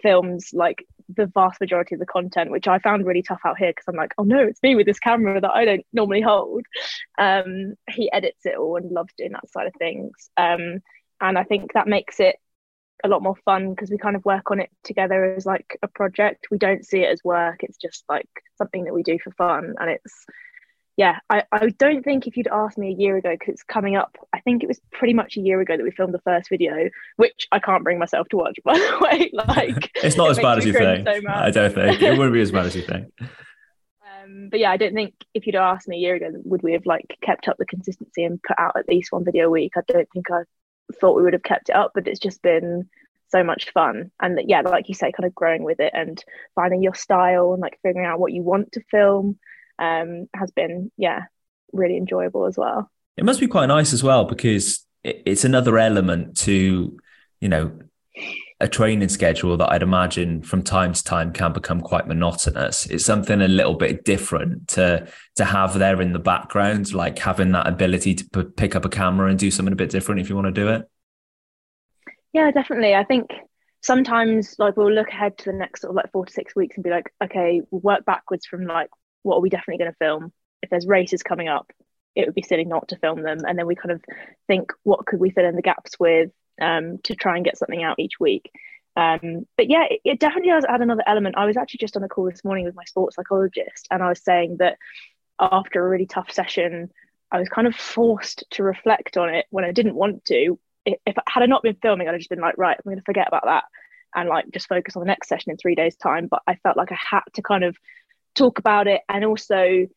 films 0.01 0.50
like 0.53 0.85
the 1.15 1.27
vast 1.27 1.62
majority 1.62 1.95
of 1.95 2.00
the 2.00 2.05
content, 2.05 2.51
which 2.51 2.67
I 2.67 2.79
found 2.79 3.05
really 3.05 3.21
tough 3.21 3.41
out 3.45 3.57
here 3.57 3.69
because 3.69 3.85
I'm 3.88 3.95
like, 3.95 4.13
oh 4.17 4.24
no, 4.24 4.39
it's 4.39 4.62
me 4.63 4.75
with 4.75 4.85
this 4.85 5.00
camera 5.00 5.39
that 5.39 5.51
I 5.51 5.65
don't 5.65 5.85
normally 5.93 6.21
hold. 6.21 6.65
Um, 7.17 7.75
he 7.89 8.12
edits 8.12 8.45
it 8.45 8.57
all 8.57 8.77
and 8.77 8.91
loves 8.91 9.13
doing 9.17 9.33
that 9.33 9.50
side 9.50 9.67
of 9.67 9.74
things. 9.77 10.29
Um, 10.38 10.79
and 11.21 11.38
I 11.38 11.43
think 11.43 11.74
that 11.74 11.88
makes 11.88 12.19
it 12.19 12.35
a 13.03 13.07
lot 13.07 13.21
more 13.21 13.35
fun 13.45 13.71
because 13.71 13.89
we 13.89 13.97
kind 13.97 14.15
of 14.15 14.25
work 14.25 14.51
on 14.51 14.59
it 14.59 14.69
together 14.83 15.35
as 15.35 15.45
like 15.45 15.77
a 15.81 15.87
project. 15.87 16.47
We 16.49 16.57
don't 16.57 16.85
see 16.85 16.99
it 16.99 17.11
as 17.11 17.23
work. 17.23 17.63
It's 17.63 17.77
just 17.77 18.03
like 18.09 18.29
something 18.57 18.85
that 18.85 18.93
we 18.93 19.03
do 19.03 19.17
for 19.23 19.31
fun. 19.31 19.75
And 19.79 19.89
it's, 19.89 20.25
yeah, 20.97 21.19
I, 21.29 21.43
I 21.51 21.69
don't 21.69 22.03
think 22.03 22.25
if 22.25 22.37
you'd 22.37 22.47
asked 22.47 22.77
me 22.77 22.89
a 22.89 22.95
year 22.97 23.17
ago, 23.17 23.31
because 23.31 23.53
it's 23.53 23.63
coming 23.63 23.95
up, 23.95 24.15
I 24.33 24.39
think 24.39 24.63
it 24.63 24.67
was 24.67 24.79
pretty 24.91 25.13
much 25.13 25.35
a 25.35 25.41
year 25.41 25.59
ago 25.59 25.75
that 25.75 25.83
we 25.83 25.91
filmed 25.91 26.13
the 26.13 26.21
first 26.21 26.49
video, 26.49 26.89
which 27.17 27.47
I 27.51 27.59
can't 27.59 27.83
bring 27.83 27.99
myself 27.99 28.27
to 28.29 28.37
watch, 28.37 28.57
by 28.63 28.77
the 28.77 28.97
way. 29.01 29.29
Like, 29.33 29.91
it's 29.95 30.15
not 30.15 30.27
it 30.27 30.31
as 30.31 30.39
bad 30.39 30.57
as 30.59 30.65
you 30.65 30.73
think. 30.73 31.07
So 31.07 31.21
I 31.27 31.51
don't 31.51 31.73
think 31.73 32.01
it 32.01 32.17
wouldn't 32.17 32.33
be 32.33 32.41
as 32.41 32.51
bad 32.51 32.65
as 32.65 32.75
you 32.75 32.83
think. 32.83 33.07
Um, 33.19 34.47
but 34.49 34.59
yeah, 34.59 34.71
I 34.71 34.77
don't 34.77 34.93
think 34.93 35.13
if 35.33 35.45
you'd 35.45 35.55
asked 35.55 35.87
me 35.87 35.97
a 35.97 35.99
year 35.99 36.15
ago, 36.15 36.31
would 36.45 36.63
we 36.63 36.73
have 36.73 36.85
like 36.85 37.17
kept 37.21 37.47
up 37.47 37.57
the 37.57 37.65
consistency 37.65 38.23
and 38.23 38.41
put 38.41 38.57
out 38.57 38.75
at 38.77 38.87
least 38.87 39.11
one 39.11 39.25
video 39.25 39.47
a 39.47 39.51
week? 39.51 39.73
I 39.75 39.81
don't 39.87 40.07
think 40.13 40.31
I 40.31 40.43
thought 40.94 41.15
we 41.15 41.24
would 41.24 41.34
have 41.34 41.44
kept 41.44 41.70
it 41.70 41.75
up, 41.75 41.92
but 41.94 42.08
it's 42.08 42.20
just 42.20 42.42
been 42.42 42.89
so 43.30 43.44
much 43.44 43.72
fun. 43.72 44.12
And 44.22 44.39
yeah, 44.46 44.62
like 44.62 44.88
you 44.88 44.96
say, 44.96 45.12
kind 45.12 45.25
of 45.25 45.36
growing 45.36 45.63
with 45.63 45.80
it 45.80 45.92
and 45.94 46.24
finding 46.54 46.84
your 46.84 46.94
style 46.94 47.54
and 47.54 47.62
like 47.62 47.80
figuring 47.82 48.08
out 48.08 48.20
what 48.20 48.34
you 48.34 48.44
want 48.44 48.74
to 48.74 48.84
film 48.92 49.38
um, 49.80 50.27
has 50.34 50.51
been, 50.51 50.92
yeah, 50.98 51.24
really 51.74 51.98
enjoyable 51.98 52.46
as 52.46 52.58
well. 52.58 52.89
It 53.18 53.25
must 53.25 53.39
be 53.39 53.48
quite 53.48 53.68
nice 53.68 53.94
as 53.94 54.04
well 54.04 54.25
because 54.25 54.86
it's 55.04 55.46
another 55.46 55.77
element 55.77 56.38
to, 56.38 56.98
you 57.39 57.50
know, 57.50 57.77
a 58.65 58.67
training 58.67 59.10
schedule 59.10 59.55
that 59.57 59.72
I'd 59.72 59.84
imagine 59.84 60.41
from 60.41 60.63
time 60.63 60.91
to 60.91 61.03
time 61.03 61.31
can 61.31 61.53
become 61.53 61.81
quite 61.81 62.07
monotonous. 62.07 62.88
It's 62.88 63.05
something 63.05 63.39
a 63.39 63.48
little 63.48 63.75
bit 63.75 64.03
different 64.03 64.67
to 64.69 65.07
to 65.36 65.45
have 65.45 65.77
there 65.77 66.01
in 66.01 66.13
the 66.13 66.19
background, 66.19 66.91
like 66.91 67.19
having 67.19 67.51
that 67.51 67.67
ability 67.67 68.15
to 68.15 68.25
p- 68.25 68.51
pick 68.57 68.75
up 68.75 68.84
a 68.84 68.89
camera 68.89 69.29
and 69.29 69.38
do 69.38 69.51
something 69.51 69.72
a 69.72 69.75
bit 69.75 69.91
different 69.91 70.19
if 70.19 70.29
you 70.29 70.36
want 70.36 70.48
to 70.48 70.51
do 70.51 70.67
it. 70.69 70.89
Yeah, 72.34 72.50
definitely. 72.50 72.95
I 72.95 73.03
think 73.03 73.29
sometimes 73.81 74.55
like 74.57 74.75
we'll 74.77 74.91
look 74.91 75.10
ahead 75.10 75.38
to 75.38 75.45
the 75.45 75.57
next 75.57 75.81
sort 75.81 75.91
of 75.91 75.95
like 75.95 76.12
four 76.12 76.25
to 76.25 76.34
six 76.34 76.55
weeks 76.55 76.75
and 76.75 76.84
be 76.84 76.89
like, 76.89 77.13
okay, 77.24 77.62
we'll 77.69 77.81
work 77.81 78.03
backwards 78.03 78.48
from 78.48 78.65
like 78.65 78.89
what 79.22 79.38
are 79.38 79.41
we 79.41 79.50
definitely 79.50 79.77
going 79.77 79.91
to 79.91 79.98
film? 79.98 80.34
If 80.63 80.72
there's 80.72 80.88
races 80.88 81.22
coming 81.22 81.50
up, 81.50 81.72
it 82.15 82.25
would 82.25 82.34
be 82.34 82.41
silly 82.41 82.65
not 82.65 82.88
to 82.88 82.98
film 82.98 83.22
them. 83.22 83.45
And 83.45 83.60
then 83.60 83.67
we 83.67 83.75
kind 83.75 83.91
of 83.91 84.01
think, 84.48 84.72
what 84.81 85.05
could 85.05 85.19
we 85.19 85.29
fill 85.29 85.45
in 85.45 85.55
the 85.55 85.62
gaps 85.62 86.00
with? 86.00 86.31
Um, 86.62 87.00
to 87.03 87.15
try 87.15 87.35
and 87.35 87.45
get 87.45 87.57
something 87.57 87.83
out 87.83 88.00
each 88.00 88.19
week. 88.19 88.51
Um, 88.97 89.45
but 89.57 89.69
yeah, 89.69 89.85
it, 89.89 90.00
it, 90.05 90.19
definitely 90.19 90.51
does 90.51 90.65
add 90.65 90.81
another 90.81 91.03
element. 91.05 91.35
I 91.38 91.45
was 91.45 91.57
actually 91.57 91.79
just 91.79 91.97
on 91.97 92.03
a 92.03 92.07
call 92.07 92.25
this 92.25 92.45
morning 92.45 92.65
with 92.65 92.75
my 92.75 92.85
sports 92.85 93.17
psychologist, 93.17 93.88
and 93.91 94.01
I 94.01 94.09
was 94.09 94.24
saying 94.24 94.57
that 94.59 94.77
after 95.39 95.85
a 95.85 95.89
really 95.89 96.05
tough 96.05 96.31
session, 96.31 96.91
I 97.31 97.39
was 97.39 97.50
kind 97.50 97.67
of 97.67 97.75
forced 97.75 98.45
to 98.51 98.63
reflect 98.63 99.17
on 99.17 99.33
it 99.33 99.45
when 99.50 99.65
I 99.65 99.71
didn't 99.71 99.95
want 99.95 100.24
to. 100.25 100.57
If, 100.85 101.00
if 101.05 101.15
had 101.27 101.43
I 101.43 101.47
not 101.47 101.63
been 101.63 101.75
filming, 101.81 102.07
I'd 102.07 102.12
have 102.12 102.19
just 102.19 102.29
been 102.29 102.39
like, 102.39 102.57
right, 102.57 102.77
I'm 102.77 102.89
going 102.89 102.97
to 102.97 103.03
forget 103.03 103.27
about 103.27 103.45
that 103.45 103.65
and 104.15 104.29
like 104.29 104.45
just 104.53 104.69
focus 104.69 104.95
on 104.95 105.01
the 105.01 105.07
next 105.07 105.27
session 105.27 105.51
in 105.51 105.57
three 105.57 105.75
days' 105.75 105.97
time. 105.97 106.27
But 106.31 106.41
I 106.47 106.55
felt 106.55 106.77
like 106.77 106.91
I 106.91 106.97
had 107.09 107.21
to 107.33 107.41
kind 107.41 107.65
of 107.65 107.75
talk 108.33 108.59
about 108.59 108.88
it 108.88 109.01
and 109.09 109.25
also 109.25 109.88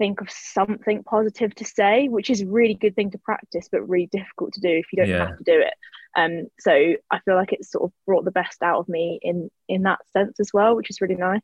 think 0.00 0.22
of 0.22 0.30
something 0.30 1.04
positive 1.04 1.54
to 1.56 1.64
say, 1.64 2.08
which 2.08 2.30
is 2.30 2.40
a 2.40 2.46
really 2.46 2.74
good 2.74 2.96
thing 2.96 3.10
to 3.10 3.18
practice, 3.18 3.68
but 3.70 3.86
really 3.86 4.06
difficult 4.06 4.54
to 4.54 4.60
do 4.60 4.70
if 4.70 4.86
you 4.92 4.96
don't 4.96 5.08
yeah. 5.08 5.26
have 5.26 5.36
to 5.36 5.44
do 5.44 5.60
it. 5.60 5.74
Um, 6.16 6.46
so 6.58 6.72
I 7.10 7.20
feel 7.20 7.36
like 7.36 7.52
it's 7.52 7.70
sort 7.70 7.84
of 7.84 7.92
brought 8.06 8.24
the 8.24 8.30
best 8.30 8.62
out 8.62 8.80
of 8.80 8.88
me 8.88 9.20
in 9.22 9.50
in 9.68 9.82
that 9.82 10.00
sense 10.12 10.40
as 10.40 10.50
well, 10.52 10.74
which 10.74 10.90
is 10.90 11.00
really 11.00 11.16
nice. 11.16 11.42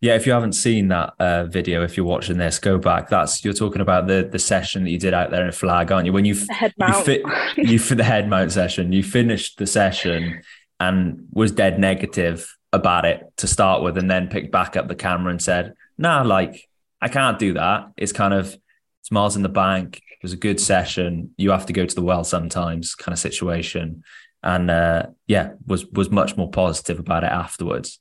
Yeah, 0.00 0.14
if 0.14 0.26
you 0.26 0.32
haven't 0.32 0.54
seen 0.54 0.88
that 0.88 1.12
uh, 1.18 1.44
video, 1.44 1.84
if 1.84 1.94
you're 1.94 2.06
watching 2.06 2.38
this, 2.38 2.58
go 2.58 2.78
back. 2.78 3.10
That's 3.10 3.44
you're 3.44 3.52
talking 3.52 3.82
about 3.82 4.06
the 4.06 4.26
the 4.32 4.38
session 4.38 4.84
that 4.84 4.90
you 4.90 4.98
did 4.98 5.12
out 5.12 5.30
there 5.30 5.44
in 5.44 5.52
Flag, 5.52 5.92
aren't 5.92 6.06
you? 6.06 6.14
When 6.14 6.24
you 6.24 6.34
the 6.34 6.54
head 6.54 6.72
mount, 6.78 6.96
you, 6.96 7.04
fit, 7.04 7.22
you 7.58 7.78
for 7.78 7.94
the 7.94 8.04
head 8.04 8.28
mount 8.28 8.50
session, 8.50 8.92
you 8.92 9.02
finished 9.02 9.58
the 9.58 9.66
session 9.66 10.40
and 10.80 11.28
was 11.32 11.52
dead 11.52 11.78
negative 11.78 12.56
about 12.72 13.04
it 13.04 13.22
to 13.36 13.46
start 13.46 13.82
with, 13.82 13.98
and 13.98 14.10
then 14.10 14.28
picked 14.28 14.50
back 14.50 14.74
up 14.74 14.88
the 14.88 14.94
camera 14.94 15.30
and 15.30 15.42
said, 15.42 15.74
"Nah, 15.98 16.22
like 16.22 16.69
I 17.00 17.08
can't 17.08 17.38
do 17.38 17.54
that. 17.54 17.92
It's 17.96 18.12
kind 18.12 18.34
of 18.34 18.56
it's 19.00 19.10
miles 19.10 19.36
in 19.36 19.42
the 19.42 19.48
bank. 19.48 19.96
It 19.96 20.22
was 20.22 20.32
a 20.32 20.36
good 20.36 20.60
session. 20.60 21.32
You 21.36 21.50
have 21.50 21.66
to 21.66 21.72
go 21.72 21.86
to 21.86 21.94
the 21.94 22.02
well 22.02 22.24
sometimes, 22.24 22.94
kind 22.94 23.12
of 23.12 23.18
situation. 23.18 24.02
And 24.42 24.70
uh, 24.70 25.06
yeah, 25.26 25.52
was 25.66 25.86
was 25.86 26.10
much 26.10 26.36
more 26.36 26.50
positive 26.50 26.98
about 26.98 27.24
it 27.24 27.30
afterwards. 27.30 28.00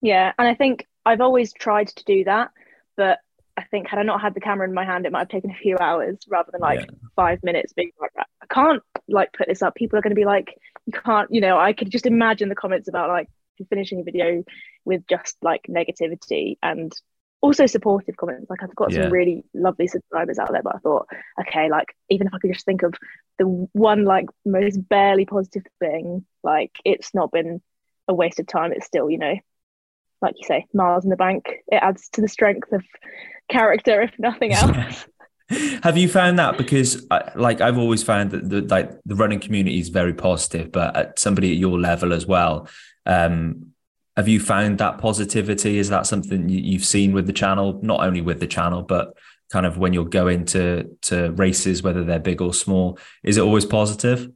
Yeah, 0.00 0.32
and 0.38 0.48
I 0.48 0.54
think 0.54 0.86
I've 1.04 1.20
always 1.20 1.52
tried 1.52 1.88
to 1.88 2.04
do 2.04 2.24
that, 2.24 2.50
but 2.96 3.18
I 3.56 3.64
think 3.64 3.88
had 3.88 3.98
I 3.98 4.02
not 4.02 4.20
had 4.20 4.34
the 4.34 4.40
camera 4.40 4.66
in 4.66 4.74
my 4.74 4.84
hand, 4.84 5.06
it 5.06 5.12
might 5.12 5.20
have 5.20 5.28
taken 5.28 5.50
a 5.50 5.54
few 5.54 5.76
hours 5.78 6.18
rather 6.28 6.50
than 6.50 6.60
like 6.60 6.80
yeah. 6.80 6.86
five 7.16 7.40
minutes. 7.42 7.72
Being 7.72 7.92
like, 8.00 8.12
I 8.16 8.46
can't 8.46 8.82
like 9.08 9.32
put 9.32 9.48
this 9.48 9.62
up. 9.62 9.74
People 9.74 9.98
are 9.98 10.02
going 10.02 10.12
to 10.12 10.20
be 10.20 10.24
like, 10.24 10.56
you 10.86 10.92
can't. 10.92 11.32
You 11.32 11.40
know, 11.40 11.58
I 11.58 11.72
could 11.72 11.90
just 11.90 12.06
imagine 12.06 12.48
the 12.48 12.54
comments 12.54 12.88
about 12.88 13.08
like 13.08 13.28
finishing 13.68 14.00
a 14.00 14.04
video 14.04 14.42
with 14.84 15.06
just 15.06 15.36
like 15.42 15.66
negativity 15.68 16.56
and 16.62 16.92
also 17.40 17.66
supportive 17.66 18.16
comments. 18.16 18.50
Like 18.50 18.62
I've 18.62 18.74
got 18.74 18.92
yeah. 18.92 19.02
some 19.02 19.12
really 19.12 19.44
lovely 19.54 19.86
subscribers 19.86 20.38
out 20.38 20.52
there, 20.52 20.62
but 20.62 20.76
I 20.76 20.78
thought, 20.78 21.06
okay, 21.40 21.70
like 21.70 21.94
even 22.08 22.26
if 22.26 22.34
I 22.34 22.38
could 22.38 22.52
just 22.52 22.66
think 22.66 22.82
of 22.82 22.94
the 23.38 23.46
one 23.72 24.04
like 24.04 24.26
most 24.44 24.88
barely 24.88 25.24
positive 25.24 25.64
thing, 25.78 26.24
like 26.42 26.72
it's 26.84 27.14
not 27.14 27.32
been 27.32 27.62
a 28.08 28.14
waste 28.14 28.40
of 28.40 28.46
time. 28.46 28.72
It's 28.72 28.86
still, 28.86 29.10
you 29.10 29.18
know, 29.18 29.34
like 30.20 30.34
you 30.36 30.46
say, 30.46 30.66
miles 30.74 31.04
in 31.04 31.10
the 31.10 31.16
bank. 31.16 31.48
It 31.68 31.76
adds 31.76 32.08
to 32.10 32.20
the 32.20 32.28
strength 32.28 32.72
of 32.72 32.82
character, 33.50 34.02
if 34.02 34.12
nothing 34.18 34.52
else. 34.54 35.06
Have 35.82 35.96
you 35.96 36.08
found 36.08 36.38
that 36.38 36.56
because, 36.58 37.06
like, 37.34 37.60
I've 37.60 37.78
always 37.78 38.04
found 38.04 38.30
that 38.30 38.48
the 38.48 38.60
like 38.62 38.92
the 39.04 39.16
running 39.16 39.40
community 39.40 39.80
is 39.80 39.88
very 39.88 40.14
positive, 40.14 40.70
but 40.70 40.94
at 40.96 41.18
somebody 41.18 41.50
at 41.50 41.58
your 41.58 41.78
level 41.78 42.12
as 42.12 42.24
well, 42.24 42.68
um, 43.04 43.72
have 44.20 44.28
you 44.28 44.38
found 44.38 44.76
that 44.76 44.98
positivity? 44.98 45.78
Is 45.78 45.88
that 45.88 46.06
something 46.06 46.50
you've 46.50 46.84
seen 46.84 47.14
with 47.14 47.26
the 47.26 47.32
channel? 47.32 47.80
Not 47.82 48.04
only 48.04 48.20
with 48.20 48.38
the 48.38 48.46
channel, 48.46 48.82
but 48.82 49.16
kind 49.50 49.64
of 49.64 49.78
when 49.78 49.94
you're 49.94 50.04
going 50.04 50.44
to 50.44 50.94
to 51.02 51.32
races, 51.32 51.82
whether 51.82 52.04
they're 52.04 52.18
big 52.18 52.42
or 52.42 52.52
small, 52.52 52.98
is 53.24 53.38
it 53.38 53.40
always 53.40 53.64
positive? 53.64 54.30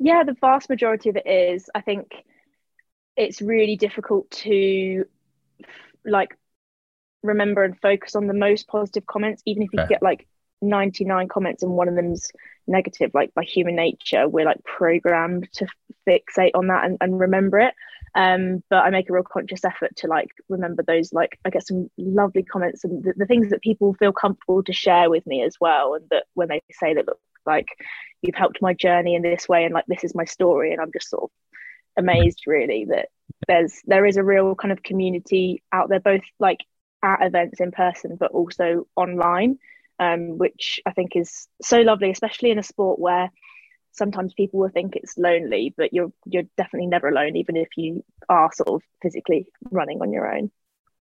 Yeah, 0.00 0.24
the 0.24 0.34
vast 0.40 0.68
majority 0.68 1.10
of 1.10 1.16
it 1.16 1.28
is. 1.28 1.70
I 1.76 1.80
think 1.80 2.10
it's 3.16 3.40
really 3.40 3.76
difficult 3.76 4.28
to 4.32 5.04
like 6.04 6.36
remember 7.22 7.62
and 7.62 7.78
focus 7.80 8.16
on 8.16 8.26
the 8.26 8.34
most 8.34 8.66
positive 8.66 9.06
comments, 9.06 9.42
even 9.46 9.62
if 9.62 9.68
you 9.72 9.86
get 9.88 10.02
like 10.02 10.26
99 10.62 11.28
comments 11.28 11.62
and 11.62 11.72
one 11.72 11.88
of 11.88 11.94
them's 11.94 12.30
negative, 12.66 13.10
like 13.14 13.32
by 13.34 13.42
human 13.42 13.76
nature, 13.76 14.28
we're 14.28 14.44
like 14.44 14.62
programmed 14.64 15.48
to 15.54 15.66
fixate 16.08 16.52
on 16.54 16.68
that 16.68 16.84
and, 16.84 16.98
and 17.00 17.18
remember 17.18 17.58
it. 17.58 17.74
Um 18.16 18.64
but 18.68 18.78
i 18.84 18.90
make 18.90 19.08
a 19.08 19.12
real 19.12 19.22
conscious 19.22 19.64
effort 19.64 19.94
to 19.98 20.08
like 20.08 20.30
remember 20.48 20.82
those 20.82 21.12
like 21.12 21.38
i 21.44 21.50
get 21.50 21.64
some 21.64 21.88
lovely 21.96 22.42
comments 22.42 22.82
and 22.82 23.04
the, 23.04 23.14
the 23.16 23.26
things 23.26 23.50
that 23.50 23.62
people 23.62 23.94
feel 23.94 24.12
comfortable 24.12 24.64
to 24.64 24.72
share 24.72 25.08
with 25.08 25.24
me 25.28 25.44
as 25.44 25.54
well 25.60 25.94
and 25.94 26.08
that 26.10 26.24
when 26.34 26.48
they 26.48 26.60
say 26.72 26.92
that 26.92 27.06
look 27.06 27.20
like 27.46 27.68
you've 28.20 28.34
helped 28.34 28.60
my 28.60 28.74
journey 28.74 29.14
in 29.14 29.22
this 29.22 29.48
way 29.48 29.64
and 29.64 29.72
like 29.72 29.84
this 29.86 30.02
is 30.02 30.12
my 30.12 30.24
story 30.24 30.72
and 30.72 30.80
i'm 30.80 30.90
just 30.92 31.08
sort 31.08 31.22
of 31.22 31.30
amazed 31.96 32.42
really 32.48 32.86
that 32.86 33.10
there's 33.46 33.80
there 33.84 34.06
is 34.06 34.16
a 34.16 34.24
real 34.24 34.54
kind 34.54 34.72
of 34.72 34.82
community 34.82 35.62
out 35.72 35.88
there 35.88 36.00
both 36.00 36.22
like 36.38 36.58
at 37.02 37.24
events 37.24 37.60
in 37.60 37.70
person 37.70 38.16
but 38.18 38.32
also 38.32 38.86
online 38.96 39.58
um, 40.00 40.38
which 40.38 40.80
i 40.86 40.90
think 40.90 41.14
is 41.14 41.46
so 41.62 41.80
lovely 41.82 42.10
especially 42.10 42.50
in 42.50 42.58
a 42.58 42.62
sport 42.62 42.98
where 42.98 43.30
sometimes 43.92 44.32
people 44.34 44.60
will 44.60 44.68
think 44.68 44.96
it's 44.96 45.16
lonely, 45.18 45.74
but 45.76 45.92
you're 45.92 46.12
you're 46.24 46.44
definitely 46.56 46.86
never 46.86 47.08
alone, 47.08 47.36
even 47.36 47.56
if 47.56 47.68
you 47.76 48.04
are 48.28 48.50
sort 48.52 48.68
of 48.68 48.82
physically 49.02 49.46
running 49.70 50.00
on 50.00 50.12
your 50.12 50.32
own. 50.32 50.50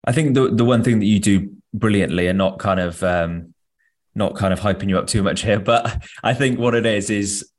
I 0.06 0.12
think 0.12 0.34
the 0.34 0.50
the 0.50 0.66
one 0.66 0.84
thing 0.84 1.00
that 1.00 1.06
you 1.06 1.20
do 1.20 1.52
brilliantly, 1.74 2.28
and 2.28 2.38
not 2.38 2.60
kind 2.60 2.80
of 2.80 3.04
um, 3.04 3.54
not 4.16 4.36
kind 4.36 4.54
of 4.54 4.60
hyping 4.60 4.90
you 4.90 4.98
up 4.98 5.08
too 5.08 5.24
much 5.24 5.42
here, 5.42 5.60
but 5.72 6.04
I 6.24 6.34
think 6.34 6.60
what 6.60 6.76
it 6.76 6.86
is 6.86 7.10
is 7.10 7.50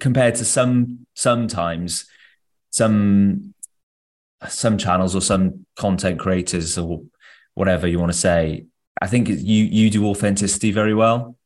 compared 0.00 0.34
to 0.36 0.44
some 0.44 1.06
sometimes 1.14 2.06
some 2.70 3.54
some 4.48 4.78
channels 4.78 5.16
or 5.16 5.20
some 5.20 5.66
content 5.76 6.18
creators 6.18 6.78
or 6.78 7.02
whatever 7.54 7.86
you 7.86 7.98
want 7.98 8.12
to 8.12 8.18
say. 8.18 8.66
I 9.00 9.06
think 9.06 9.28
you 9.28 9.64
you 9.64 9.90
do 9.90 10.06
authenticity 10.06 10.72
very 10.72 10.94
well, 10.94 11.36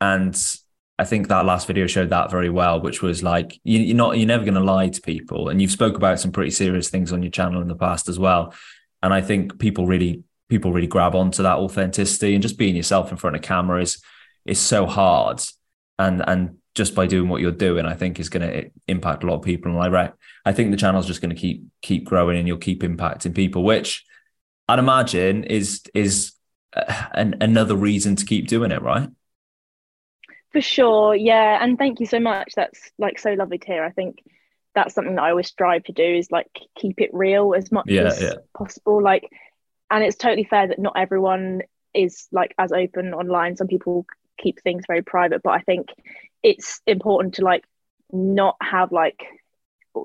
and 0.00 0.36
I 0.98 1.04
think 1.04 1.28
that 1.28 1.44
last 1.44 1.66
video 1.66 1.86
showed 1.86 2.10
that 2.10 2.30
very 2.30 2.50
well, 2.50 2.80
which 2.80 3.02
was 3.02 3.22
like 3.22 3.60
you, 3.62 3.92
are 3.92 3.96
not 3.96 4.18
you're 4.18 4.26
never 4.26 4.44
going 4.44 4.54
to 4.54 4.60
lie 4.60 4.88
to 4.88 5.00
people, 5.00 5.48
and 5.48 5.62
you've 5.62 5.70
spoke 5.70 5.96
about 5.96 6.18
some 6.18 6.32
pretty 6.32 6.50
serious 6.50 6.88
things 6.90 7.12
on 7.12 7.22
your 7.22 7.30
channel 7.30 7.62
in 7.62 7.68
the 7.68 7.76
past 7.76 8.08
as 8.08 8.18
well. 8.18 8.52
And 9.02 9.14
I 9.14 9.20
think 9.20 9.58
people 9.58 9.86
really 9.86 10.24
people 10.48 10.72
really 10.72 10.86
grab 10.86 11.14
onto 11.14 11.42
that 11.42 11.58
authenticity 11.58 12.34
and 12.34 12.42
just 12.42 12.58
being 12.58 12.74
yourself 12.74 13.10
in 13.10 13.16
front 13.16 13.36
of 13.36 13.42
camera 13.42 13.80
is 13.80 14.02
is 14.44 14.58
so 14.58 14.86
hard, 14.86 15.40
and 15.98 16.22
and 16.26 16.56
just 16.74 16.94
by 16.94 17.06
doing 17.06 17.28
what 17.28 17.40
you're 17.40 17.52
doing, 17.52 17.86
I 17.86 17.94
think 17.94 18.18
is 18.18 18.28
going 18.28 18.48
to 18.48 18.70
impact 18.86 19.24
a 19.24 19.26
lot 19.26 19.34
of 19.36 19.42
people. 19.42 19.70
And 19.70 19.80
I 19.80 19.88
right, 19.88 20.12
I 20.44 20.52
think 20.52 20.70
the 20.70 20.76
channel's 20.76 21.06
just 21.06 21.20
going 21.20 21.34
to 21.34 21.40
keep 21.40 21.64
keep 21.80 22.06
growing, 22.06 22.38
and 22.38 22.48
you'll 22.48 22.58
keep 22.58 22.82
impacting 22.82 23.34
people, 23.36 23.62
which 23.62 24.04
I'd 24.68 24.80
imagine 24.80 25.44
is 25.44 25.82
is 25.94 26.32
an, 27.12 27.36
another 27.40 27.76
reason 27.76 28.16
to 28.16 28.24
keep 28.24 28.48
doing 28.48 28.70
it, 28.70 28.82
right? 28.82 29.08
For 30.52 30.60
sure, 30.60 31.14
yeah, 31.14 31.62
and 31.62 31.76
thank 31.76 32.00
you 32.00 32.06
so 32.06 32.20
much. 32.20 32.52
That's 32.56 32.90
like 32.98 33.18
so 33.18 33.34
lovely 33.34 33.58
to 33.58 33.66
hear. 33.66 33.84
I 33.84 33.90
think 33.90 34.22
that's 34.74 34.94
something 34.94 35.16
that 35.16 35.22
I 35.22 35.30
always 35.30 35.48
strive 35.48 35.84
to 35.84 35.92
do 35.92 36.02
is 36.02 36.30
like 36.30 36.48
keep 36.76 37.00
it 37.00 37.10
real 37.12 37.54
as 37.54 37.70
much 37.70 37.86
yeah, 37.88 38.04
as 38.04 38.22
yeah. 38.22 38.34
possible. 38.56 39.02
Like, 39.02 39.28
and 39.90 40.04
it's 40.04 40.16
totally 40.16 40.44
fair 40.44 40.68
that 40.68 40.78
not 40.78 40.94
everyone 40.96 41.62
is 41.92 42.28
like 42.32 42.54
as 42.58 42.72
open 42.72 43.12
online. 43.12 43.56
Some 43.56 43.66
people 43.66 44.06
keep 44.38 44.60
things 44.62 44.84
very 44.86 45.02
private, 45.02 45.42
but 45.42 45.50
I 45.50 45.60
think 45.60 45.88
it's 46.42 46.80
important 46.86 47.34
to 47.34 47.44
like 47.44 47.64
not 48.10 48.56
have 48.62 48.92
like 48.92 49.20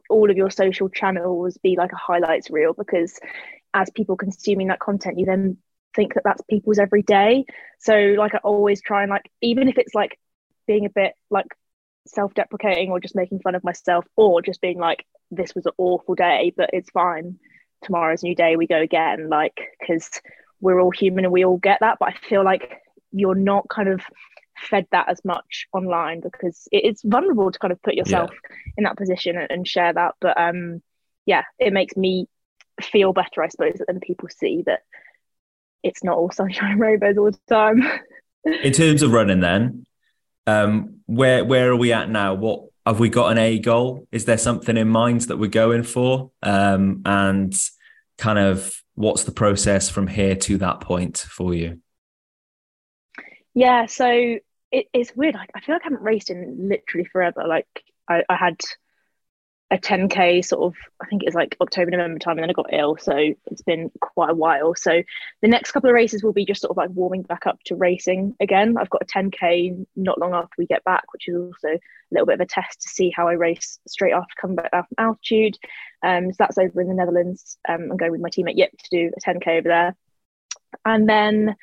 all 0.09 0.29
of 0.29 0.37
your 0.37 0.49
social 0.49 0.89
channels 0.89 1.57
be 1.57 1.75
like 1.77 1.91
a 1.93 1.97
highlights 1.97 2.49
reel 2.49 2.73
because 2.73 3.19
as 3.73 3.89
people 3.91 4.17
consuming 4.17 4.67
that 4.67 4.79
content, 4.79 5.19
you 5.19 5.25
then 5.25 5.57
think 5.95 6.13
that 6.15 6.23
that's 6.23 6.41
people's 6.49 6.79
every 6.79 7.01
day. 7.01 7.45
So 7.79 7.93
like 8.17 8.35
I 8.35 8.39
always 8.39 8.81
try 8.81 9.03
and 9.03 9.09
like 9.09 9.29
even 9.41 9.67
if 9.67 9.77
it's 9.77 9.95
like 9.95 10.19
being 10.67 10.85
a 10.85 10.89
bit 10.89 11.13
like 11.29 11.47
self-deprecating 12.07 12.89
or 12.89 12.99
just 12.99 13.15
making 13.15 13.39
fun 13.39 13.55
of 13.55 13.63
myself 13.63 14.05
or 14.15 14.41
just 14.41 14.61
being 14.61 14.77
like 14.77 15.05
this 15.31 15.55
was 15.55 15.65
an 15.65 15.71
awful 15.77 16.15
day 16.15 16.53
but 16.55 16.69
it's 16.73 16.89
fine 16.89 17.37
tomorrow's 17.83 18.23
a 18.23 18.25
new 18.25 18.35
day 18.35 18.55
we 18.55 18.67
go 18.67 18.81
again 18.81 19.29
like 19.29 19.57
because 19.79 20.09
we're 20.59 20.79
all 20.79 20.91
human 20.91 21.23
and 21.23 21.33
we 21.33 21.45
all 21.45 21.57
get 21.57 21.79
that 21.79 21.97
but 21.99 22.09
i 22.09 22.27
feel 22.27 22.43
like 22.43 22.73
you're 23.11 23.35
not 23.35 23.67
kind 23.69 23.87
of 23.87 24.01
fed 24.57 24.85
that 24.91 25.09
as 25.09 25.23
much 25.23 25.67
online 25.73 26.19
because 26.19 26.67
it's 26.71 27.01
vulnerable 27.03 27.51
to 27.51 27.59
kind 27.59 27.71
of 27.71 27.81
put 27.81 27.95
yourself 27.95 28.31
yeah. 28.31 28.73
in 28.77 28.83
that 28.83 28.97
position 28.97 29.37
and, 29.37 29.49
and 29.49 29.67
share 29.67 29.93
that 29.93 30.13
but 30.19 30.39
um 30.39 30.81
yeah 31.25 31.43
it 31.59 31.73
makes 31.73 31.95
me 31.95 32.27
feel 32.81 33.13
better 33.13 33.41
i 33.41 33.47
suppose 33.47 33.75
that 33.75 33.85
then 33.87 33.99
people 33.99 34.27
see 34.29 34.63
that 34.65 34.81
it's 35.83 36.03
not 36.03 36.17
all 36.17 36.31
sunshine 36.31 36.71
and 36.71 36.81
rainbows 36.81 37.17
all 37.17 37.31
the 37.31 37.39
time. 37.49 37.83
In 38.63 38.73
terms 38.73 39.01
of 39.01 39.11
running 39.11 39.39
then 39.39 39.85
um 40.45 40.99
where 41.05 41.45
where 41.45 41.71
are 41.71 41.75
we 41.75 41.93
at 41.93 42.09
now? 42.09 42.33
What 42.33 42.65
have 42.85 42.99
we 42.99 43.09
got 43.09 43.31
an 43.31 43.37
a 43.37 43.59
goal? 43.59 44.07
Is 44.11 44.25
there 44.25 44.37
something 44.37 44.75
in 44.75 44.89
mind 44.89 45.21
that 45.21 45.37
we're 45.37 45.49
going 45.49 45.83
for? 45.83 46.31
Um 46.41 47.01
and 47.05 47.53
kind 48.17 48.39
of 48.39 48.73
what's 48.95 49.23
the 49.23 49.31
process 49.31 49.89
from 49.89 50.07
here 50.07 50.35
to 50.35 50.57
that 50.57 50.81
point 50.81 51.17
for 51.17 51.53
you? 51.53 51.79
Yeah, 53.53 53.85
so 53.85 54.07
it, 54.09 54.87
it's 54.93 55.15
weird. 55.15 55.35
I, 55.35 55.45
I 55.55 55.61
feel 55.61 55.75
like 55.75 55.83
I 55.83 55.85
haven't 55.85 56.01
raced 56.01 56.29
in 56.29 56.67
literally 56.69 57.07
forever. 57.11 57.45
Like 57.47 57.67
I, 58.09 58.23
I 58.27 58.35
had 58.35 58.59
a 59.73 59.77
10k 59.77 60.45
sort 60.45 60.61
of 60.63 60.75
i 61.01 61.07
think 61.07 61.23
it 61.23 61.25
was 61.25 61.35
like 61.35 61.57
october 61.59 61.91
november 61.91 62.19
time 62.19 62.37
and 62.37 62.43
then 62.43 62.49
i 62.49 62.53
got 62.53 62.71
ill 62.71 62.95
so 62.97 63.15
it's 63.47 63.61
been 63.61 63.91
quite 63.99 64.31
a 64.31 64.35
while. 64.35 64.75
So 64.75 65.01
the 65.41 65.47
next 65.47 65.71
couple 65.71 65.89
of 65.89 65.93
races 65.93 66.23
will 66.23 66.33
be 66.33 66.45
just 66.45 66.61
sort 66.61 66.71
of 66.71 66.77
like 66.77 66.89
warming 66.91 67.23
back 67.23 67.45
up 67.47 67.59
to 67.65 67.75
racing 67.75 68.35
again. 68.39 68.77
I've 68.77 68.89
got 68.89 69.01
a 69.01 69.05
10k 69.05 69.85
not 69.95 70.19
long 70.19 70.33
after 70.33 70.53
we 70.57 70.65
get 70.65 70.83
back 70.83 71.11
which 71.13 71.27
is 71.27 71.35
also 71.35 71.69
a 71.69 71.79
little 72.11 72.25
bit 72.25 72.35
of 72.35 72.41
a 72.41 72.45
test 72.45 72.81
to 72.81 72.89
see 72.89 73.11
how 73.15 73.27
i 73.27 73.33
race 73.33 73.79
straight 73.87 74.13
after 74.13 74.33
coming 74.39 74.55
back 74.55 74.71
down 74.71 74.83
from 74.83 75.05
altitude. 75.05 75.57
Um, 76.03 76.31
so 76.31 76.35
that's 76.39 76.57
over 76.57 76.81
in 76.81 76.87
the 76.87 76.93
netherlands. 76.93 77.57
Um, 77.67 77.89
i'm 77.91 77.97
going 77.97 78.11
with 78.11 78.21
my 78.21 78.29
teammate 78.29 78.51
at 78.51 78.57
yip 78.57 78.71
to 78.71 78.89
do 78.91 79.11
a 79.15 79.21
10k 79.21 79.59
over 79.59 79.69
there. 79.69 79.95
And 80.85 81.07
then 81.07 81.55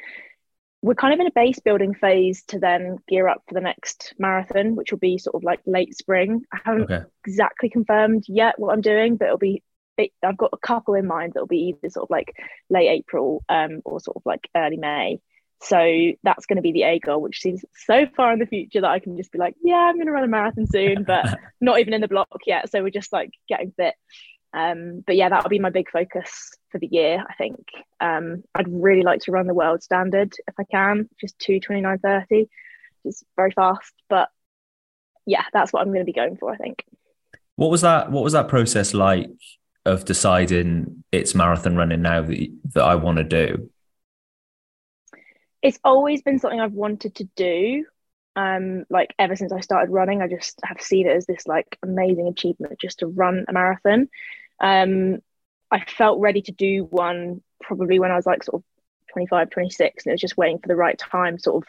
we're 0.83 0.95
kind 0.95 1.13
of 1.13 1.21
in 1.21 1.27
a 1.27 1.33
base 1.33 1.59
building 1.59 1.95
phase 1.95 2.43
to 2.49 2.59
then 2.59 2.99
gear 3.07 3.29
up 3.29 3.43
for 3.47 3.55
the 3.55 3.61
next 3.61 4.15
marathon, 4.19 4.77
which 4.77 4.93
will 4.93 4.99
be 4.99 5.19
sort 5.19 5.37
of 5.37 5.45
like 5.45 5.61
late 5.67 5.97
spring. 5.97 6.43
I 6.53 6.59
haven't 6.65 6.91
okay. 6.91 7.05
exactly 7.27 7.69
confirmed 7.69 8.25
yet 8.29 8.59
what 8.59 8.73
I'm 8.73 8.81
doing, 8.81 9.17
but 9.17 9.27
it'll 9.27 9.39
be. 9.39 9.63
It, 9.99 10.13
I've 10.25 10.39
got 10.39 10.51
a 10.55 10.67
couple 10.67 10.95
in 10.95 11.07
mind 11.07 11.35
that'll 11.35 11.47
be 11.47 11.75
either 11.75 11.91
sort 11.91 12.05
of 12.05 12.11
like 12.11 12.35
late 12.71 12.89
April 12.89 13.45
um, 13.51 13.83
or 13.85 14.01
sort 14.01 14.17
of 14.17 14.23
like 14.25 14.49
early 14.57 14.79
May. 14.79 15.21
So 15.63 15.77
that's 16.23 16.47
going 16.47 16.57
to 16.57 16.63
be 16.63 16.73
the 16.73 16.85
A 16.85 16.99
goal, 16.99 17.21
which 17.21 17.41
seems 17.41 17.63
so 17.75 18.07
far 18.17 18.33
in 18.33 18.39
the 18.39 18.47
future 18.47 18.81
that 18.81 18.91
I 18.91 18.99
can 18.99 19.19
just 19.19 19.31
be 19.31 19.39
like, 19.39 19.55
yeah, 19.63 19.77
I'm 19.77 19.97
going 19.97 20.07
to 20.07 20.13
run 20.13 20.25
a 20.25 20.29
marathon 20.29 20.67
soon, 20.67 21.05
but 21.05 21.39
not 21.61 21.81
even 21.81 21.93
in 21.93 22.01
the 22.01 22.09
block 22.09 22.29
yet. 22.47 22.71
So 22.71 22.83
we're 22.83 22.89
just 22.89 23.13
like 23.13 23.33
getting 23.47 23.73
fit. 23.77 23.95
Um, 24.53 25.05
but 25.07 25.17
yeah, 25.17 25.29
that'll 25.29 25.49
be 25.49 25.59
my 25.59 25.71
big 25.71 25.91
focus 25.91 26.51
for 26.71 26.79
the 26.79 26.89
year. 26.91 27.23
I 27.29 27.35
think 27.35 27.57
um, 28.01 28.43
I'd 28.55 28.69
really 28.69 29.03
like 29.03 29.21
to 29.23 29.33
run 29.33 29.47
the 29.47 29.55
world 29.55 29.83
standard 29.83 30.35
if 30.49 30.55
I 30.59 30.65
can, 30.65 31.09
just 31.21 31.39
two 31.39 31.61
twenty 31.61 31.83
nine 31.83 31.99
thirty, 31.99 32.49
just 33.07 33.25
very 33.37 33.53
fast. 33.53 33.93
But 34.09 34.29
yeah, 35.27 35.45
that's 35.53 35.73
what 35.73 35.83
I'm 35.83 35.89
going 35.89 36.01
to 36.01 36.05
be 36.05 36.13
going 36.13 36.37
for. 36.37 36.53
I 36.53 36.57
think. 36.57 36.85
What 37.57 37.71
was 37.71 37.83
that? 37.83 38.11
What 38.11 38.25
was 38.25 38.33
that 38.33 38.49
process 38.49 38.95
like 38.95 39.31
of 39.87 40.05
deciding 40.05 41.05
it's 41.13 41.35
marathon 41.35 41.77
running 41.77 42.03
now 42.03 42.23
that 42.23 42.49
that 42.75 42.85
I 42.85 42.97
want 42.97 43.19
to 43.19 43.25
do? 43.25 43.71
It's 45.63 45.79
always 45.85 46.23
been 46.23 46.39
something 46.39 46.61
I've 46.61 46.73
wanted 46.73 47.15
to 47.17 47.25
do 47.37 47.85
um 48.41 48.85
like 48.89 49.15
ever 49.19 49.37
since 49.37 49.53
I 49.53 49.61
started 49.61 49.93
running 49.93 50.23
I 50.23 50.29
just 50.29 50.59
have 50.65 50.81
seen 50.81 51.07
it 51.07 51.17
as 51.17 51.27
this 51.27 51.47
like 51.47 51.79
amazing 51.83 52.29
achievement 52.29 52.81
just 52.81 53.01
to 53.01 53.07
run 53.07 53.45
a 53.49 53.53
marathon. 53.53 54.09
Um 54.61 55.19
I 55.71 55.85
felt 55.85 56.21
ready 56.21 56.43
to 56.43 56.53
do 56.53 56.85
one 56.85 57.43
probably 57.63 57.99
when 57.99 58.11
I 58.11 58.17
was 58.17 58.27
like 58.27 58.43
sort 58.43 58.63
of 58.63 58.65
25 59.13 59.51
26 59.51 60.07
and 60.07 60.11
it 60.11 60.15
was 60.15 60.21
just 60.21 60.37
waiting 60.37 60.59
for 60.59 60.69
the 60.69 60.77
right 60.77 60.99
time 60.99 61.39
sort 61.39 61.63
of 61.63 61.69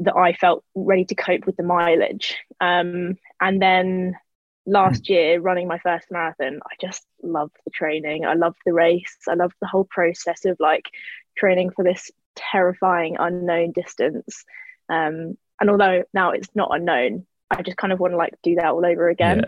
that 0.00 0.16
I 0.16 0.32
felt 0.32 0.64
ready 0.74 1.04
to 1.04 1.14
cope 1.14 1.46
with 1.46 1.56
the 1.56 1.62
mileage. 1.62 2.36
Um 2.60 3.16
and 3.40 3.62
then 3.62 4.16
last 4.66 5.06
hmm. 5.06 5.12
year 5.12 5.40
running 5.40 5.68
my 5.68 5.78
first 5.78 6.06
marathon 6.10 6.60
I 6.64 6.74
just 6.80 7.06
loved 7.22 7.56
the 7.64 7.70
training. 7.70 8.24
I 8.24 8.34
loved 8.34 8.58
the 8.64 8.72
race. 8.72 9.18
I 9.28 9.34
loved 9.34 9.54
the 9.60 9.68
whole 9.68 9.84
process 9.84 10.44
of 10.46 10.56
like 10.58 10.86
training 11.36 11.70
for 11.70 11.84
this 11.84 12.10
terrifying 12.34 13.16
unknown 13.18 13.72
distance. 13.72 14.44
Um, 14.88 15.36
and 15.62 15.70
although 15.70 16.02
now 16.12 16.32
it's 16.32 16.48
not 16.54 16.74
unknown 16.74 17.24
i 17.50 17.62
just 17.62 17.76
kind 17.78 17.92
of 17.92 18.00
want 18.00 18.12
to 18.12 18.16
like 18.18 18.34
do 18.42 18.56
that 18.56 18.66
all 18.66 18.84
over 18.84 19.08
again. 19.08 19.44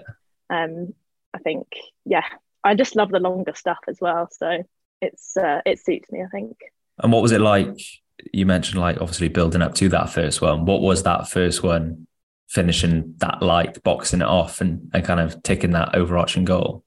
Yeah. 0.50 0.64
um 0.64 0.94
i 1.34 1.38
think 1.38 1.66
yeah 2.06 2.24
i 2.62 2.74
just 2.74 2.96
love 2.96 3.10
the 3.10 3.18
longer 3.18 3.52
stuff 3.54 3.80
as 3.88 3.98
well 4.00 4.28
so 4.30 4.62
it's 5.02 5.36
uh, 5.36 5.60
it 5.66 5.78
suits 5.78 6.10
me 6.10 6.22
i 6.22 6.28
think. 6.28 6.56
And 7.02 7.12
what 7.12 7.20
was 7.20 7.32
it 7.32 7.40
like 7.40 7.78
you 8.32 8.46
mentioned 8.46 8.80
like 8.80 9.00
obviously 9.00 9.28
building 9.28 9.60
up 9.60 9.74
to 9.74 9.88
that 9.90 10.08
first 10.08 10.40
one. 10.40 10.64
What 10.64 10.80
was 10.80 11.02
that 11.02 11.28
first 11.28 11.62
one 11.62 12.06
finishing 12.48 13.14
that 13.18 13.42
like 13.42 13.82
boxing 13.82 14.20
it 14.20 14.26
off 14.26 14.60
and, 14.60 14.90
and 14.94 15.04
kind 15.04 15.18
of 15.18 15.42
taking 15.42 15.72
that 15.72 15.94
overarching 15.94 16.44
goal? 16.44 16.84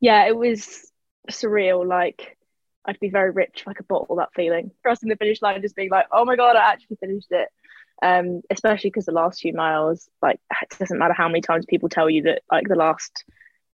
Yeah 0.00 0.26
it 0.26 0.36
was 0.36 0.90
surreal 1.30 1.86
like 1.86 2.36
I'd 2.86 2.98
be 2.98 3.10
very 3.10 3.30
rich 3.30 3.60
if 3.60 3.68
I 3.68 3.74
could 3.74 3.86
bottle 3.86 4.16
that 4.16 4.30
feeling. 4.34 4.70
Crossing 4.82 5.10
the 5.10 5.16
finish 5.16 5.42
line, 5.42 5.60
just 5.60 5.76
being 5.76 5.90
like, 5.90 6.06
oh 6.10 6.24
my 6.24 6.34
God, 6.34 6.56
I 6.56 6.72
actually 6.72 6.96
finished 6.96 7.28
it 7.30 7.48
um, 8.02 8.42
especially 8.50 8.90
because 8.90 9.06
the 9.06 9.12
last 9.12 9.40
few 9.40 9.52
miles, 9.52 10.08
like 10.22 10.40
it 10.62 10.78
doesn't 10.78 10.98
matter 10.98 11.14
how 11.14 11.28
many 11.28 11.40
times 11.40 11.66
people 11.66 11.88
tell 11.88 12.08
you 12.08 12.22
that 12.22 12.42
like 12.50 12.68
the 12.68 12.74
last 12.74 13.24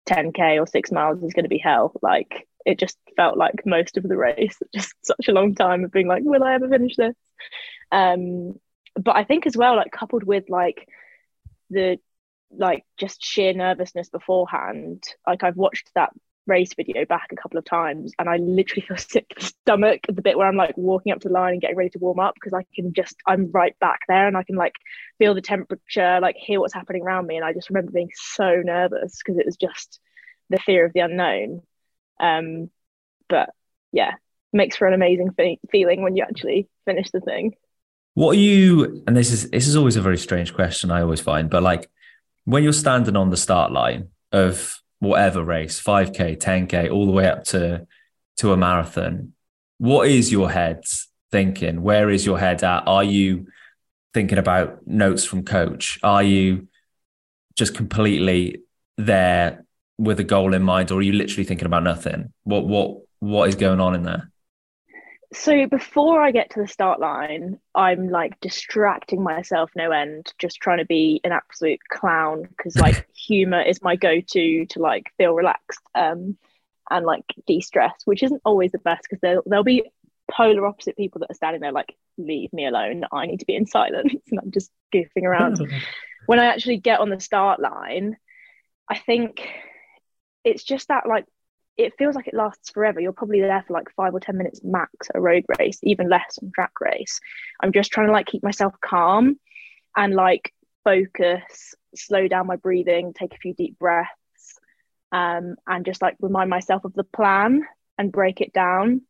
10k 0.07 0.59
or 0.61 0.67
six 0.67 0.91
miles 0.91 1.21
is 1.23 1.33
going 1.33 1.43
to 1.43 1.49
be 1.49 1.57
hell. 1.57 1.93
Like 2.01 2.47
it 2.65 2.79
just 2.79 2.97
felt 3.15 3.37
like 3.37 3.65
most 3.65 3.97
of 3.97 4.03
the 4.03 4.17
race, 4.17 4.57
just 4.75 4.93
such 5.01 5.27
a 5.27 5.33
long 5.33 5.55
time 5.55 5.83
of 5.83 5.91
being 5.91 6.07
like, 6.07 6.23
will 6.23 6.43
I 6.43 6.53
ever 6.53 6.69
finish 6.69 6.95
this? 6.95 7.15
Um, 7.91 8.59
but 8.95 9.15
I 9.15 9.23
think 9.23 9.45
as 9.45 9.57
well, 9.57 9.75
like 9.75 9.91
coupled 9.91 10.23
with 10.23 10.49
like 10.49 10.87
the 11.69 11.97
like 12.55 12.85
just 12.99 13.23
sheer 13.23 13.53
nervousness 13.53 14.09
beforehand, 14.09 15.03
like 15.27 15.43
I've 15.43 15.57
watched 15.57 15.89
that 15.95 16.11
race 16.45 16.73
video 16.75 17.05
back 17.05 17.29
a 17.31 17.35
couple 17.35 17.57
of 17.57 17.65
times 17.65 18.13
and 18.19 18.29
I 18.29 18.37
literally 18.37 18.81
feel 18.87 18.97
sick 18.97 19.29
to 19.29 19.35
the 19.35 19.45
stomach 19.45 20.01
the 20.07 20.21
bit 20.21 20.37
where 20.37 20.47
I'm 20.47 20.57
like 20.57 20.77
walking 20.77 21.11
up 21.11 21.21
to 21.21 21.29
the 21.29 21.33
line 21.33 21.53
and 21.53 21.61
getting 21.61 21.77
ready 21.77 21.89
to 21.91 21.99
warm 21.99 22.19
up 22.19 22.35
because 22.35 22.53
I 22.53 22.65
can 22.75 22.93
just 22.93 23.15
I'm 23.25 23.51
right 23.51 23.77
back 23.79 24.01
there 24.07 24.27
and 24.27 24.35
I 24.35 24.43
can 24.43 24.55
like 24.55 24.73
feel 25.19 25.33
the 25.33 25.41
temperature 25.41 26.19
like 26.21 26.35
hear 26.37 26.59
what's 26.59 26.73
happening 26.73 27.03
around 27.03 27.27
me 27.27 27.37
and 27.37 27.45
I 27.45 27.53
just 27.53 27.69
remember 27.69 27.91
being 27.91 28.11
so 28.13 28.61
nervous 28.63 29.17
because 29.17 29.39
it 29.39 29.45
was 29.45 29.55
just 29.55 29.99
the 30.49 30.59
fear 30.59 30.85
of 30.85 30.93
the 30.93 31.01
unknown. 31.01 31.61
Um 32.19 32.69
but 33.29 33.49
yeah 33.91 34.13
makes 34.51 34.75
for 34.75 34.87
an 34.87 34.93
amazing 34.93 35.31
fe- 35.35 35.59
feeling 35.71 36.03
when 36.03 36.15
you 36.15 36.23
actually 36.23 36.67
finish 36.85 37.09
the 37.11 37.21
thing. 37.21 37.55
What 38.15 38.35
are 38.35 38.39
you 38.39 39.03
and 39.07 39.15
this 39.15 39.31
is 39.31 39.49
this 39.49 39.67
is 39.67 39.75
always 39.75 39.95
a 39.95 40.01
very 40.01 40.17
strange 40.17 40.53
question 40.53 40.91
I 40.91 41.01
always 41.01 41.21
find 41.21 41.49
but 41.49 41.63
like 41.63 41.89
when 42.45 42.63
you're 42.63 42.73
standing 42.73 43.15
on 43.15 43.29
the 43.29 43.37
start 43.37 43.71
line 43.71 44.09
of 44.31 44.82
whatever 45.03 45.43
race, 45.43 45.81
5K, 45.81 46.37
10K, 46.37 46.91
all 46.91 47.05
the 47.05 47.11
way 47.11 47.27
up 47.27 47.43
to 47.45 47.85
to 48.37 48.51
a 48.51 48.57
marathon. 48.57 49.33
What 49.77 50.07
is 50.07 50.31
your 50.31 50.49
head 50.49 50.83
thinking? 51.31 51.83
Where 51.83 52.09
is 52.09 52.25
your 52.25 52.39
head 52.39 52.63
at? 52.63 52.87
Are 52.87 53.03
you 53.03 53.47
thinking 54.13 54.37
about 54.37 54.87
notes 54.87 55.23
from 55.25 55.43
coach? 55.43 55.99
Are 56.03 56.23
you 56.23 56.67
just 57.55 57.75
completely 57.75 58.61
there 58.97 59.65
with 59.97 60.19
a 60.19 60.23
goal 60.23 60.53
in 60.53 60.63
mind, 60.63 60.91
or 60.91 60.99
are 60.99 61.03
you 61.03 61.13
literally 61.13 61.43
thinking 61.43 61.65
about 61.65 61.83
nothing? 61.83 62.33
What 62.43 62.67
what 62.67 62.97
what 63.19 63.49
is 63.49 63.55
going 63.55 63.79
on 63.79 63.95
in 63.95 64.03
there? 64.03 64.31
So 65.33 65.67
before 65.67 66.21
I 66.21 66.31
get 66.31 66.51
to 66.51 66.61
the 66.61 66.67
start 66.67 66.99
line, 66.99 67.59
I'm 67.73 68.09
like 68.09 68.39
distracting 68.39 69.23
myself 69.23 69.71
no 69.75 69.91
end, 69.91 70.31
just 70.37 70.57
trying 70.57 70.79
to 70.79 70.85
be 70.85 71.21
an 71.23 71.31
absolute 71.31 71.79
clown 71.89 72.43
because 72.43 72.75
like 72.77 73.07
humor 73.15 73.61
is 73.61 73.81
my 73.81 73.95
go-to 73.95 74.65
to 74.67 74.79
like 74.79 75.11
feel 75.17 75.33
relaxed 75.33 75.81
um, 75.95 76.37
and 76.89 77.05
like 77.05 77.25
de-stress, 77.47 77.93
which 78.05 78.23
isn't 78.23 78.41
always 78.45 78.71
the 78.71 78.79
best 78.79 79.03
because 79.03 79.21
there'll, 79.21 79.43
there'll 79.45 79.63
be 79.63 79.83
polar 80.31 80.65
opposite 80.65 80.95
people 80.95 81.19
that 81.19 81.31
are 81.31 81.35
standing 81.35 81.61
there 81.61 81.71
like 81.71 81.95
leave 82.17 82.53
me 82.53 82.65
alone. 82.65 83.03
I 83.11 83.25
need 83.25 83.39
to 83.39 83.45
be 83.45 83.55
in 83.55 83.65
silence. 83.65 84.13
And 84.31 84.39
i'm 84.39 84.51
just 84.51 84.71
goofing 84.93 85.23
around. 85.23 85.59
When 86.25 86.39
i 86.39 86.45
actually 86.45 86.77
get 86.77 87.01
on 87.01 87.09
the 87.09 87.19
start 87.19 87.59
line 87.59 88.15
i 88.89 88.97
think 88.97 89.45
it's 90.45 90.63
just 90.63 90.87
that 90.87 91.05
like 91.05 91.25
it 91.77 91.93
feels 91.97 92.15
like 92.15 92.27
it 92.27 92.33
lasts 92.33 92.69
forever. 92.69 92.99
You're 92.99 93.13
probably 93.13 93.41
there 93.41 93.63
for 93.65 93.73
like 93.73 93.89
five 93.95 94.13
or 94.13 94.19
10 94.19 94.37
minutes 94.37 94.61
max 94.63 95.07
a 95.13 95.19
road 95.19 95.43
race, 95.59 95.79
even 95.83 96.09
less 96.09 96.37
on 96.41 96.51
track 96.53 96.79
race. 96.79 97.19
I'm 97.61 97.71
just 97.71 97.91
trying 97.91 98.07
to 98.07 98.13
like 98.13 98.27
keep 98.27 98.43
myself 98.43 98.73
calm 98.83 99.39
and 99.95 100.13
like 100.13 100.53
focus, 100.83 101.73
slow 101.95 102.27
down 102.27 102.47
my 102.47 102.57
breathing, 102.57 103.13
take 103.13 103.33
a 103.33 103.37
few 103.37 103.53
deep 103.53 103.79
breaths, 103.79 104.09
um, 105.11 105.55
and 105.67 105.85
just 105.85 106.01
like 106.01 106.15
remind 106.19 106.49
myself 106.49 106.85
of 106.85 106.93
the 106.93 107.03
plan 107.03 107.63
and 107.97 108.11
break 108.11 108.41
it 108.41 108.53
down. 108.53 109.01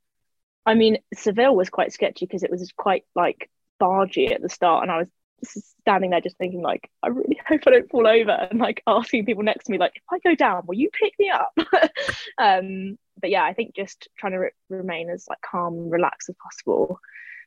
I 0.66 0.76
mean, 0.76 1.00
Seville 1.14 1.56
was 1.56 1.70
quite 1.70 1.92
sketchy 1.92 2.26
because 2.26 2.44
it 2.44 2.52
was 2.52 2.72
quite 2.78 3.04
like 3.16 3.50
bargy 3.82 4.32
at 4.32 4.42
the 4.42 4.50
start, 4.50 4.84
and 4.84 4.92
I 4.92 5.00
was 5.00 5.10
standing 5.46 6.12
there 6.12 6.22
just 6.22 6.38
thinking 6.38 6.62
like 6.62 6.90
I 7.02 7.08
really 7.08 7.40
hope 7.48 7.62
I 7.66 7.72
don't 7.72 7.90
fall 7.90 8.08
over 8.08 8.32
and 8.32 8.60
like 8.60 8.82
asking 8.88 9.26
people 9.26 9.44
next 9.44 9.66
to 9.66 9.72
me 9.72 9.78
like 9.78 9.94
if 9.96 10.04
I 10.12 10.20
go 10.20 10.36
down 10.36 10.64
will 10.66 10.76
you 10.76 10.90
pick 10.92 11.14
me 11.20 11.30
up 11.30 11.54
um 12.38 12.98
but 13.20 13.30
yeah 13.30 13.44
I 13.44 13.54
think 13.54 13.76
just 13.76 14.08
trying 14.18 14.34
to 14.34 14.40
re- 14.40 14.52
remain 14.70 15.10
as 15.10 15.26
like 15.30 15.42
calm 15.42 15.74
and 15.74 15.92
relaxed 15.92 16.30
as 16.30 16.36
possible 16.42 17.00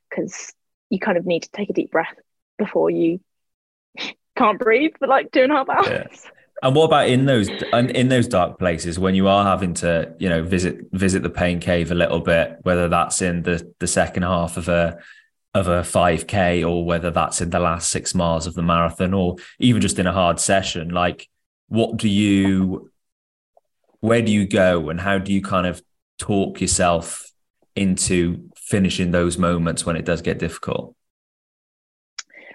because 0.08 0.52
you 0.90 0.98
kind 0.98 1.18
of 1.18 1.26
need 1.26 1.42
to 1.42 1.50
take 1.50 1.70
a 1.70 1.74
deep 1.74 1.90
breath 1.90 2.14
before 2.58 2.90
you 2.90 3.20
can't 4.36 4.58
breathe 4.58 4.92
for 4.98 5.08
like 5.08 5.32
two 5.32 5.42
and 5.42 5.52
a 5.52 5.56
half 5.56 5.68
hours 5.68 5.88
yeah. 5.88 6.30
And 6.62 6.74
what 6.74 6.84
about 6.84 7.08
in 7.10 7.26
those 7.26 7.50
in 7.74 8.08
those 8.08 8.26
dark 8.28 8.58
places 8.58 8.98
when 8.98 9.14
you 9.14 9.28
are 9.28 9.44
having 9.44 9.74
to, 9.74 10.14
you 10.18 10.30
know, 10.30 10.42
visit 10.42 10.86
visit 10.90 11.22
the 11.22 11.28
pain 11.28 11.60
cave 11.60 11.90
a 11.90 11.94
little 11.94 12.20
bit, 12.20 12.56
whether 12.62 12.88
that's 12.88 13.20
in 13.20 13.42
the 13.42 13.70
the 13.78 13.86
second 13.86 14.22
half 14.22 14.56
of 14.56 14.68
a 14.68 14.98
of 15.56 15.68
a 15.68 15.80
5k 15.80 16.68
or 16.68 16.84
whether 16.84 17.10
that's 17.10 17.40
in 17.40 17.50
the 17.50 17.58
last 17.58 17.90
6 17.90 18.14
miles 18.14 18.46
of 18.46 18.54
the 18.54 18.62
marathon 18.62 19.14
or 19.14 19.36
even 19.58 19.80
just 19.80 19.98
in 19.98 20.06
a 20.06 20.12
hard 20.12 20.38
session, 20.38 20.90
like 20.90 21.28
what 21.68 21.96
do 21.96 22.08
you 22.08 22.90
where 24.00 24.22
do 24.22 24.30
you 24.30 24.46
go 24.46 24.88
and 24.90 25.00
how 25.00 25.18
do 25.18 25.32
you 25.32 25.42
kind 25.42 25.66
of 25.66 25.82
talk 26.18 26.60
yourself 26.60 27.30
into 27.74 28.48
finishing 28.56 29.10
those 29.10 29.38
moments 29.38 29.84
when 29.84 29.96
it 29.96 30.04
does 30.04 30.22
get 30.22 30.38
difficult? 30.38 30.94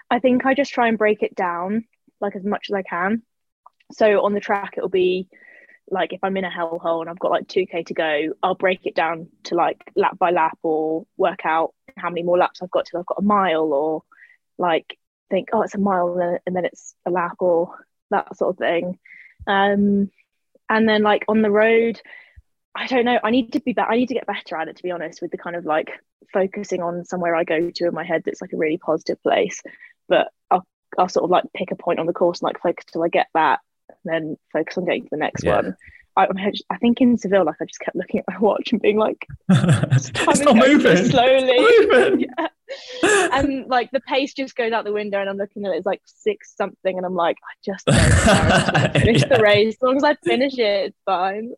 I 0.10 0.20
think 0.20 0.46
I 0.46 0.54
just 0.54 0.72
try 0.72 0.88
and 0.88 0.98
break 0.98 1.24
it 1.24 1.36
down 1.36 1.86
like 2.20 2.36
as 2.36 2.44
much 2.44 2.68
as 2.70 2.76
I 2.76 2.84
can 2.84 3.24
so 3.94 4.24
on 4.24 4.34
the 4.34 4.40
track, 4.40 4.76
it'll 4.78 4.90
be 4.90 5.28
like 5.92 6.14
if 6.14 6.24
I'm 6.24 6.38
in 6.38 6.46
a 6.46 6.50
hellhole 6.50 7.02
and 7.02 7.10
I've 7.10 7.20
got 7.20 7.32
like 7.32 7.48
2k 7.48 7.86
to 7.88 7.94
go, 7.94 8.34
I'll 8.42 8.56
break 8.56 8.86
it 8.86 8.96
down 8.96 9.28
to 9.44 9.56
like 9.56 9.82
lap 9.96 10.18
by 10.18 10.32
lap 10.32 10.58
or 10.64 11.06
work 11.18 11.42
out 11.46 11.74
how 11.98 12.10
many 12.10 12.24
more 12.24 12.38
laps 12.38 12.62
I've 12.62 12.72
got 12.72 12.86
till 12.86 13.02
I've 13.02 13.06
got 13.06 13.20
a 13.20 13.24
mile 13.24 13.74
or 13.74 14.04
like 14.58 14.98
think, 15.30 15.50
oh, 15.52 15.62
it's 15.64 15.76
a 15.76 15.80
mile 15.80 16.40
and 16.46 16.56
then 16.56 16.66
it's 16.66 16.96
a 17.06 17.12
lap 17.12 17.36
or 17.40 17.78
that 18.10 18.36
sort 18.38 18.56
of 18.56 18.58
thing. 18.58 19.00
Um, 19.46 20.10
and 20.70 20.88
then 20.88 21.04
like 21.04 21.26
on 21.28 21.42
the 21.42 21.52
road, 21.52 22.02
I 22.74 22.88
don't 22.88 23.04
know. 23.04 23.20
I 23.22 23.32
need 23.32 23.52
to 23.54 23.60
be 23.60 23.74
better. 23.74 23.92
I 23.92 23.98
need 23.98 24.08
to 24.08 24.14
get 24.14 24.26
better 24.26 24.56
at 24.56 24.70
it, 24.70 24.78
to 24.78 24.84
be 24.84 24.92
honest, 24.92 25.22
with 25.22 25.32
the 25.32 25.38
kind 25.38 25.58
of 25.58 25.66
like 25.66 25.92
focusing 26.32 26.82
on 26.82 27.04
somewhere 27.04 27.36
I 27.36 27.44
go 27.44 27.70
to 27.70 27.88
in 27.88 27.94
my 27.94 28.06
head 28.06 28.24
that's 28.24 28.42
like 28.42 28.54
a 28.54 28.58
really 28.58 28.78
positive 28.78 29.22
place. 29.22 29.62
But 30.08 30.30
I'll, 30.50 30.66
I'll 30.98 31.10
sort 31.10 31.26
of 31.26 31.32
like 31.32 31.44
pick 31.54 31.72
a 31.72 31.76
point 31.76 32.00
on 32.00 32.06
the 32.06 32.14
course 32.14 32.40
and 32.40 32.48
like 32.48 32.62
focus 32.62 32.86
till 32.86 33.04
I 33.04 33.10
get 33.10 33.28
that 33.34 33.60
then 34.06 34.38
focus 34.52 34.78
on 34.78 34.86
getting 34.86 35.04
to 35.04 35.10
the 35.12 35.18
next 35.18 35.44
yeah. 35.44 35.56
one. 35.56 35.76
I, 36.18 36.28
I, 36.70 36.78
think 36.78 37.00
in 37.00 37.18
Seville, 37.18 37.46
like 37.46 37.56
I 37.62 37.66
just 37.66 37.80
kept 37.80 37.96
looking 37.96 38.20
at 38.20 38.26
my 38.28 38.38
watch 38.40 38.74
and 38.74 38.82
being 38.82 38.98
like, 38.98 39.26
"It's 39.50 40.42
not 40.42 40.56
moving 40.58 41.10
slowly." 41.10 41.58
moving. 41.58 42.28
yeah. 43.04 43.30
And 43.34 43.68
like 43.68 43.92
the 43.92 44.02
pace 44.02 44.34
just 44.34 44.56
goes 44.56 44.74
out 44.74 44.84
the 44.84 44.92
window, 44.92 45.20
and 45.20 45.30
I'm 45.30 45.38
looking 45.38 45.66
at 45.66 45.72
it, 45.72 45.78
it's 45.78 45.86
like 45.86 46.02
six 46.06 46.54
something, 46.56 46.98
and 46.98 47.06
I'm 47.06 47.16
like, 47.16 47.38
"I 47.38 47.54
just 47.64 47.86
don't 47.86 48.94
finish 48.94 49.22
yeah. 49.22 49.38
the 49.38 49.42
race. 49.42 49.76
As 49.76 49.82
long 49.82 49.96
as 49.96 50.04
I 50.04 50.16
finish 50.16 50.58
it, 50.58 50.88
it's 50.88 50.98
fine." 51.06 51.54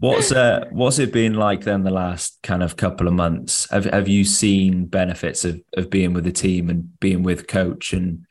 What's 0.00 0.30
uh 0.30 0.66
what's 0.70 1.00
it 1.00 1.12
been 1.12 1.34
like 1.34 1.64
then 1.64 1.82
the 1.82 1.90
last 1.90 2.38
kind 2.42 2.62
of 2.62 2.76
couple 2.76 3.08
of 3.08 3.14
months? 3.14 3.68
Have 3.70 3.84
have 3.86 4.08
you 4.08 4.24
seen 4.24 4.86
benefits 4.86 5.44
of 5.44 5.60
of 5.76 5.90
being 5.90 6.12
with 6.12 6.24
the 6.24 6.32
team 6.32 6.70
and 6.70 6.98
being 7.00 7.22
with 7.22 7.48
coach 7.48 7.92
and 7.92 8.24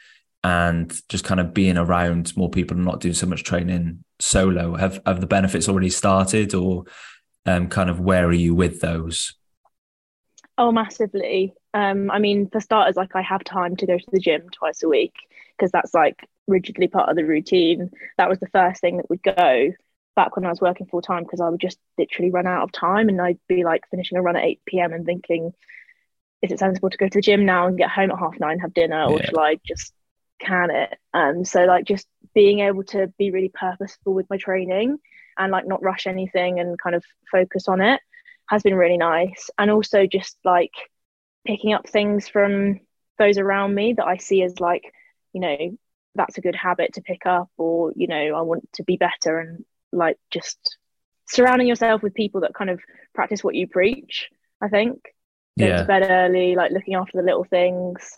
and 0.48 0.98
just 1.10 1.26
kind 1.26 1.42
of 1.42 1.54
being 1.54 1.78
around 1.78 2.36
more 2.38 2.50
people 2.50 2.78
and 2.78 2.86
not 2.86 3.02
doing 3.02 3.14
so 3.14 3.28
much 3.28 3.44
training 3.44 4.02
solo 4.20 4.76
have 4.76 5.02
have 5.06 5.20
the 5.20 5.28
benefits 5.28 5.68
already 5.68 5.90
started 5.90 6.54
or 6.54 6.86
um, 7.46 7.68
kind 7.68 7.90
of 7.90 8.00
where 8.00 8.26
are 8.26 8.34
you 8.34 8.56
with 8.56 8.80
those? 8.80 9.36
Oh 10.58 10.72
massively. 10.72 11.54
Um, 11.74 12.10
i 12.10 12.18
mean 12.18 12.50
for 12.50 12.62
starters 12.62 12.96
like 12.96 13.16
i 13.16 13.22
have 13.22 13.44
time 13.44 13.76
to 13.76 13.86
go 13.86 13.98
to 13.98 14.12
the 14.12 14.20
gym 14.20 14.50
twice 14.50 14.82
a 14.84 14.88
week 14.88 15.14
because 15.58 15.72
that's 15.72 15.94
like 15.94 16.26
rigidly 16.48 16.88
part 16.88 17.10
of 17.10 17.18
the 17.18 17.26
routine. 17.26 17.92
That 18.18 18.30
was 18.30 18.40
the 18.40 18.48
first 18.48 18.80
thing 18.80 18.98
that 18.98 19.10
would 19.10 19.22
go 19.22 19.74
back 20.16 20.36
when 20.36 20.46
i 20.46 20.50
was 20.50 20.60
working 20.60 20.88
full 20.88 21.02
time 21.02 21.22
because 21.24 21.40
i 21.40 21.48
would 21.48 21.62
just 21.62 21.78
literally 21.96 22.32
run 22.32 22.48
out 22.48 22.64
of 22.64 22.72
time 22.72 23.08
and 23.08 23.22
i'd 23.22 23.38
be 23.48 23.64
like 23.64 23.84
finishing 23.92 24.18
a 24.18 24.22
run 24.22 24.36
at 24.36 24.44
8 24.44 24.62
p.m 24.66 24.92
and 24.92 25.06
thinking 25.06 25.54
is 26.42 26.52
it 26.52 26.58
sensible 26.58 26.90
to 26.90 26.98
go 26.98 27.08
to 27.08 27.20
the 27.20 27.22
gym 27.22 27.46
now 27.46 27.68
and 27.68 27.78
get 27.78 27.92
home 27.92 28.10
at 28.10 28.18
half 28.18 28.40
nine 28.40 28.58
have 28.58 28.74
dinner 28.74 29.04
or 29.04 29.20
yeah. 29.20 29.30
shall 29.30 29.42
i 29.42 29.60
just 29.64 29.94
can 30.40 30.70
it? 30.72 30.98
Um 31.14 31.46
so 31.46 31.66
like 31.66 31.86
just 31.86 32.08
being 32.34 32.60
able 32.60 32.84
to 32.84 33.12
be 33.18 33.32
really 33.32 33.52
purposeful 33.54 34.14
with 34.14 34.30
my 34.30 34.38
training 34.38 34.98
and 35.38 35.52
like 35.52 35.68
not 35.68 35.84
rush 35.84 36.08
anything 36.08 36.60
and 36.60 36.80
kind 36.80 36.96
of 36.96 37.04
focus 37.32 37.68
on 37.68 37.82
it 37.82 38.02
has 38.50 38.64
been 38.64 38.76
really 38.76 38.98
nice. 38.98 39.50
And 39.58 39.70
also 39.70 40.06
just 40.08 40.38
like 40.44 40.72
picking 41.46 41.74
up 41.74 41.88
things 41.88 42.28
from 42.28 42.80
those 43.18 43.38
around 43.38 43.74
me 43.74 43.94
that 43.94 44.06
I 44.06 44.18
see 44.18 44.44
as 44.44 44.60
like 44.60 44.84
you 45.34 45.42
know 45.42 45.78
that's 46.16 46.38
a 46.38 46.42
good 46.42 46.56
habit 46.56 46.94
to 46.94 47.02
pick 47.02 47.26
up 47.26 47.50
or 47.58 47.94
you 47.96 48.08
know 48.08 48.36
I 48.36 48.42
want 48.42 48.68
to 48.74 48.84
be 48.84 48.98
better 48.98 49.40
and 49.40 49.66
like 49.92 50.18
just 50.32 50.78
surrounding 51.28 51.68
yourself 51.68 52.02
with 52.02 52.14
people 52.14 52.42
that 52.42 52.54
kind 52.54 52.70
of 52.70 52.80
practice 53.14 53.44
what 53.44 53.56
you 53.56 53.68
preach 53.68 54.30
I 54.62 54.70
think. 54.70 55.00
Going 55.58 55.72
yeah. 55.72 55.78
to 55.78 55.86
bed 55.86 56.08
early 56.10 56.56
like 56.56 56.72
looking 56.72 56.96
after 56.96 57.18
the 57.18 57.24
little 57.24 57.44
things. 57.44 58.14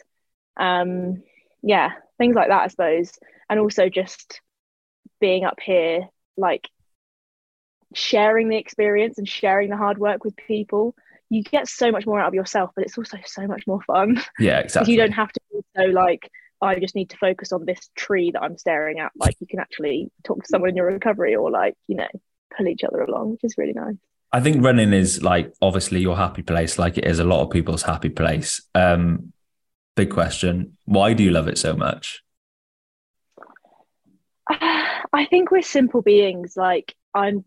Um 0.58 1.24
yeah 1.62 1.92
things 2.20 2.36
like 2.36 2.50
that, 2.50 2.62
I 2.62 2.68
suppose. 2.68 3.12
And 3.50 3.60
also 3.60 3.90
just 3.90 4.42
being 5.20 5.46
up 5.46 5.60
here, 5.60 6.08
like 6.38 6.68
sharing 7.96 8.50
the 8.50 8.58
experience 8.58 9.18
and 9.18 9.28
sharing 9.28 9.70
the 9.70 9.78
hard 9.78 9.98
work 9.98 10.24
with 10.24 10.36
people. 10.36 10.96
You 11.30 11.44
get 11.44 11.68
so 11.68 11.92
much 11.92 12.06
more 12.06 12.20
out 12.20 12.28
of 12.28 12.34
yourself, 12.34 12.72
but 12.76 12.86
it's 12.86 12.98
also 12.98 13.18
so 13.26 13.48
much 13.48 13.66
more 13.66 13.82
fun. 13.82 14.22
Yeah, 14.40 14.60
exactly. 14.60 14.94
you 14.94 15.00
don't 15.00 15.12
have 15.12 15.32
to 15.32 15.40
be 15.52 15.60
so 15.76 15.86
like, 15.86 16.30
I 16.62 16.80
just 16.80 16.96
need 16.96 17.12
to 17.12 17.18
focus 17.18 17.52
on 17.52 17.66
this 17.66 17.90
tree 17.96 18.32
that 18.32 18.42
I'm 18.42 18.58
staring 18.58 19.00
at. 19.00 19.12
Like 19.16 19.36
you 19.40 19.48
can 19.48 19.60
actually 19.60 20.12
talk 20.24 20.44
to 20.44 20.48
someone 20.50 20.72
in 20.72 20.76
your 20.76 20.88
recovery 20.88 21.36
or 21.36 21.50
like, 21.50 21.76
you 21.88 21.96
know, 21.96 22.08
pull 22.56 22.68
each 22.68 22.84
other 22.84 23.02
along, 23.02 23.32
which 23.32 23.44
is 23.44 23.56
really 23.58 23.74
nice. 23.74 23.96
I 24.32 24.42
think 24.42 24.64
running 24.64 24.94
is 24.94 25.24
like 25.24 25.54
obviously 25.62 26.02
your 26.02 26.18
happy 26.18 26.44
place, 26.44 26.78
like 26.78 26.98
it 26.98 27.06
is 27.06 27.20
a 27.20 27.24
lot 27.24 27.42
of 27.42 27.50
people's 27.50 27.82
happy 27.82 28.10
place. 28.10 28.62
Um, 28.76 29.34
big 30.00 30.12
question. 30.12 30.78
Why 30.86 31.12
do 31.14 31.24
you 31.24 31.32
love 31.32 31.50
it 31.50 31.58
so 31.58 31.76
much? 31.76 32.24
I 34.50 35.26
think 35.30 35.52
we're 35.52 35.62
simple 35.62 36.02
beings. 36.02 36.56
Like 36.56 36.96
I'm, 37.14 37.44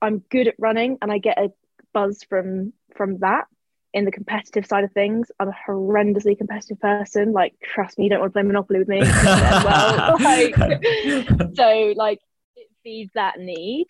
I'm 0.00 0.18
good 0.30 0.46
at 0.46 0.54
running, 0.58 0.98
and 1.02 1.10
I 1.10 1.18
get 1.18 1.38
a 1.38 1.50
buzz 1.92 2.22
from 2.28 2.72
from 2.96 3.18
that. 3.18 3.46
In 3.92 4.04
the 4.04 4.12
competitive 4.12 4.66
side 4.66 4.84
of 4.84 4.92
things, 4.92 5.32
I'm 5.40 5.48
a 5.48 5.56
horrendously 5.68 6.38
competitive 6.38 6.78
person. 6.78 7.32
Like, 7.32 7.54
trust 7.60 7.98
me, 7.98 8.04
you 8.04 8.10
don't 8.10 8.20
want 8.20 8.30
to 8.30 8.34
play 8.34 8.44
Monopoly 8.44 8.78
with 8.78 8.86
me. 8.86 9.00
well, 9.00 10.16
like, 10.20 10.54
so 11.56 11.92
like 11.96 12.20
it 12.54 12.68
feeds 12.84 13.10
that 13.14 13.40
need, 13.40 13.88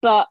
but 0.00 0.28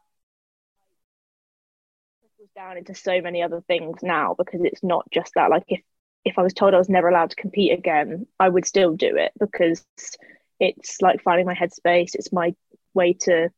down 2.54 2.78
into 2.78 2.94
so 2.94 3.20
many 3.20 3.42
other 3.42 3.62
things 3.68 3.98
now 4.02 4.34
because 4.38 4.62
it's 4.64 4.82
not 4.82 5.04
just 5.10 5.32
that. 5.34 5.50
Like, 5.50 5.64
if 5.68 5.82
if 6.26 6.38
I 6.38 6.42
was 6.42 6.52
told 6.52 6.74
I 6.74 6.78
was 6.78 6.88
never 6.88 7.08
allowed 7.08 7.30
to 7.30 7.36
compete 7.36 7.72
again, 7.72 8.26
I 8.40 8.48
would 8.48 8.66
still 8.66 8.96
do 8.96 9.16
it 9.16 9.30
because 9.38 9.86
it's 10.58 11.00
like 11.00 11.22
finding 11.22 11.46
my 11.46 11.54
headspace. 11.54 12.16
It's 12.16 12.32
my 12.32 12.52
way 12.94 13.12
to 13.22 13.50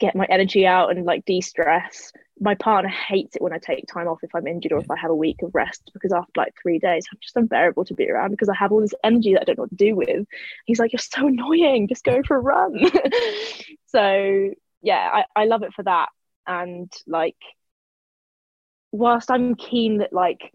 get 0.00 0.16
my 0.16 0.24
energy 0.30 0.66
out 0.66 0.90
and 0.90 1.04
like 1.04 1.26
de-stress. 1.26 2.12
My 2.40 2.54
partner 2.54 2.88
hates 2.88 3.36
it 3.36 3.42
when 3.42 3.52
I 3.52 3.58
take 3.58 3.86
time 3.86 4.08
off 4.08 4.20
if 4.22 4.34
I'm 4.34 4.46
injured 4.46 4.72
or 4.72 4.78
if 4.78 4.90
I 4.90 4.96
have 4.96 5.10
a 5.10 5.14
week 5.14 5.42
of 5.42 5.54
rest 5.54 5.90
because 5.92 6.12
after 6.12 6.32
like 6.34 6.54
three 6.60 6.78
days, 6.78 7.04
I'm 7.12 7.18
just 7.22 7.36
unbearable 7.36 7.84
to 7.84 7.94
be 7.94 8.10
around 8.10 8.30
because 8.30 8.48
I 8.48 8.54
have 8.54 8.72
all 8.72 8.80
this 8.80 8.94
energy 9.04 9.34
that 9.34 9.42
I 9.42 9.44
don't 9.44 9.58
know 9.58 9.64
what 9.64 9.70
to 9.70 9.76
do 9.76 9.96
with. 9.96 10.26
He's 10.64 10.78
like, 10.78 10.92
You're 10.92 10.98
so 10.98 11.26
annoying, 11.26 11.88
just 11.88 12.04
go 12.04 12.22
for 12.26 12.38
a 12.38 12.40
run. 12.40 12.80
so 13.86 14.50
yeah, 14.80 15.10
I, 15.12 15.42
I 15.42 15.44
love 15.44 15.62
it 15.62 15.74
for 15.74 15.82
that. 15.82 16.08
And 16.46 16.90
like 17.06 17.36
whilst 18.92 19.30
I'm 19.30 19.54
keen 19.56 19.98
that 19.98 20.14
like 20.14 20.52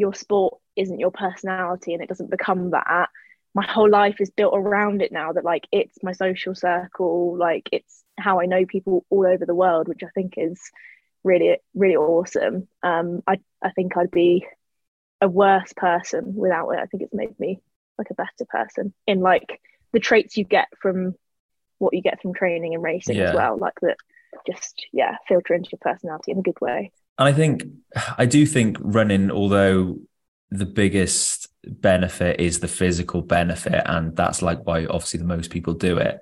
your 0.00 0.14
sport 0.14 0.58
isn't 0.76 0.98
your 0.98 1.10
personality 1.10 1.94
and 1.94 2.02
it 2.02 2.08
doesn't 2.08 2.30
become 2.30 2.70
that. 2.70 3.08
My 3.54 3.66
whole 3.66 3.90
life 3.90 4.20
is 4.20 4.30
built 4.30 4.54
around 4.56 5.02
it 5.02 5.12
now 5.12 5.32
that 5.32 5.44
like 5.44 5.66
it's 5.72 6.02
my 6.02 6.12
social 6.12 6.54
circle 6.54 7.36
like 7.36 7.68
it's 7.72 8.04
how 8.16 8.40
i 8.40 8.46
know 8.46 8.64
people 8.64 9.04
all 9.10 9.26
over 9.26 9.44
the 9.44 9.54
world 9.54 9.88
which 9.88 10.02
i 10.04 10.08
think 10.14 10.34
is 10.36 10.60
really 11.24 11.58
really 11.74 11.96
awesome. 11.96 12.68
Um 12.82 13.22
i 13.26 13.40
i 13.62 13.70
think 13.70 13.96
i'd 13.96 14.10
be 14.10 14.46
a 15.20 15.28
worse 15.28 15.72
person 15.76 16.34
without 16.34 16.70
it. 16.70 16.80
I 16.80 16.86
think 16.86 17.02
it's 17.02 17.14
made 17.14 17.38
me 17.38 17.60
like 17.98 18.10
a 18.10 18.14
better 18.14 18.46
person 18.48 18.94
in 19.06 19.20
like 19.20 19.60
the 19.92 20.00
traits 20.00 20.36
you 20.36 20.44
get 20.44 20.68
from 20.80 21.14
what 21.78 21.94
you 21.94 22.02
get 22.02 22.22
from 22.22 22.34
training 22.34 22.74
and 22.74 22.82
racing 22.82 23.16
yeah. 23.16 23.30
as 23.30 23.34
well 23.34 23.58
like 23.58 23.78
that 23.82 23.96
just 24.46 24.86
yeah 24.92 25.16
filter 25.28 25.54
into 25.54 25.70
your 25.72 25.78
personality 25.80 26.32
in 26.32 26.38
a 26.38 26.42
good 26.42 26.60
way 26.60 26.90
and 27.20 27.28
I 27.28 27.32
think 27.32 27.64
I 28.18 28.24
do 28.24 28.46
think 28.46 28.78
running, 28.80 29.30
although 29.30 29.98
the 30.50 30.66
biggest 30.66 31.48
benefit 31.62 32.40
is 32.40 32.60
the 32.60 32.68
physical 32.68 33.20
benefit, 33.20 33.82
and 33.84 34.16
that's 34.16 34.40
like 34.40 34.66
why 34.66 34.86
obviously 34.86 35.18
the 35.18 35.26
most 35.26 35.50
people 35.50 35.74
do 35.74 35.98
it. 35.98 36.20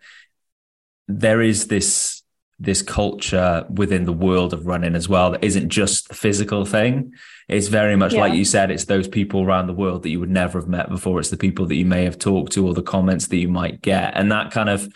There 1.06 1.40
is 1.40 1.68
this 1.68 2.22
this 2.58 2.82
culture 2.82 3.64
within 3.70 4.04
the 4.04 4.12
world 4.12 4.52
of 4.52 4.66
running 4.66 4.96
as 4.96 5.08
well 5.08 5.30
that 5.30 5.44
isn't 5.44 5.68
just 5.68 6.08
the 6.08 6.14
physical 6.14 6.64
thing. 6.64 7.12
It's 7.46 7.68
very 7.68 7.94
much 7.94 8.14
yeah. 8.14 8.20
like 8.20 8.34
you 8.34 8.44
said, 8.44 8.72
it's 8.72 8.86
those 8.86 9.06
people 9.06 9.44
around 9.44 9.68
the 9.68 9.74
world 9.74 10.02
that 10.02 10.10
you 10.10 10.18
would 10.18 10.28
never 10.28 10.58
have 10.58 10.68
met 10.68 10.88
before. 10.88 11.20
It's 11.20 11.30
the 11.30 11.36
people 11.36 11.66
that 11.66 11.76
you 11.76 11.86
may 11.86 12.02
have 12.02 12.18
talked 12.18 12.52
to 12.54 12.66
or 12.66 12.74
the 12.74 12.82
comments 12.82 13.28
that 13.28 13.36
you 13.36 13.46
might 13.46 13.80
get. 13.80 14.16
And 14.16 14.32
that 14.32 14.50
kind 14.50 14.68
of 14.68 14.92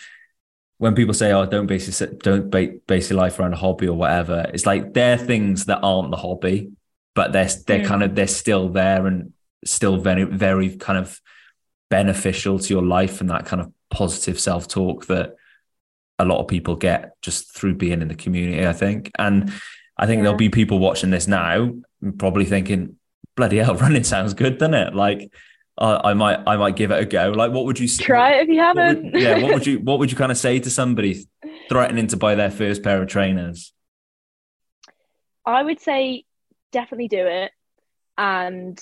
when 0.83 0.97
people 0.97 1.15
say, 1.15 1.31
"Oh, 1.31 1.47
don't 1.47 1.69
base 1.69 2.01
your, 2.01 2.09
don't 2.09 2.51
base 2.51 3.09
your 3.09 3.17
life 3.17 3.39
around 3.39 3.53
a 3.53 3.57
hobby 3.57 3.87
or 3.87 3.97
whatever," 3.97 4.51
it's 4.53 4.67
like 4.67 4.95
they're 4.95 5.17
things 5.17 5.67
that 5.67 5.79
aren't 5.81 6.11
the 6.11 6.17
hobby, 6.17 6.73
but 7.15 7.31
they're 7.33 7.49
they're 7.69 7.85
mm. 7.85 7.87
kind 7.87 8.03
of 8.03 8.17
they're 8.17 8.27
still 8.27 8.69
there 8.69 9.07
and 9.07 9.33
still 9.65 9.99
very 9.99 10.25
very 10.25 10.75
kind 10.75 10.99
of 10.99 11.21
beneficial 11.89 12.59
to 12.59 12.75
your 12.75 12.83
life 12.83 13.21
and 13.21 13.31
that 13.31 13.47
kind 13.47 13.63
of 13.63 13.73
positive 13.91 14.41
self 14.41 14.67
talk 14.67 15.07
that 15.07 15.37
a 16.19 16.25
lot 16.25 16.41
of 16.41 16.49
people 16.49 16.75
get 16.75 17.13
just 17.23 17.55
through 17.55 17.77
being 17.77 18.03
in 18.03 18.09
the 18.09 18.17
community. 18.17 18.67
I 18.67 18.73
think, 18.73 19.13
and 19.21 19.53
I 19.97 20.07
think 20.07 20.19
yeah. 20.19 20.23
there'll 20.25 20.37
be 20.37 20.49
people 20.49 20.81
watching 20.81 21.11
this 21.11 21.29
now 21.29 21.77
probably 22.19 22.45
thinking, 22.45 22.97
"Bloody 23.37 23.59
hell, 23.59 23.77
running 23.85 24.03
sounds 24.03 24.35
good, 24.35 24.59
doesn't 24.59 24.75
it?" 24.75 24.97
Like 24.97 25.31
I, 25.79 26.11
I 26.11 26.15
might 26.15 26.41
I 26.47 26.57
might 26.57 26.77
give 26.77 26.91
it 26.91 27.01
a 27.01 27.05
go. 27.05 27.31
Like, 27.31 27.53
what 27.53 27.65
would 27.65 27.79
you 27.79 27.89
try 27.89 28.35
it 28.35 28.43
if 28.43 28.49
you 28.49 28.61
haven't? 28.61 29.13
Would, 29.13 29.23
yeah, 29.23 29.43
what 29.43 29.55
would 29.55 29.67
you 29.67 29.79
what 29.83 29.99
would 29.99 30.11
you 30.11 30.17
kind 30.17 30.33
of 30.33 30.39
say 30.39 30.59
to 30.59 30.71
somebody 30.71 31.27
threatening 31.69 32.07
to 32.09 32.17
buy 32.17 32.35
their 32.35 32.51
first 32.51 32.83
pair 32.83 33.01
of 33.03 33.09
trainers? 33.09 33.73
I 35.45 35.63
would 35.63 35.81
say 35.81 36.25
definitely 36.73 37.09
do 37.09 37.27
it, 37.27 37.53
and 38.17 38.79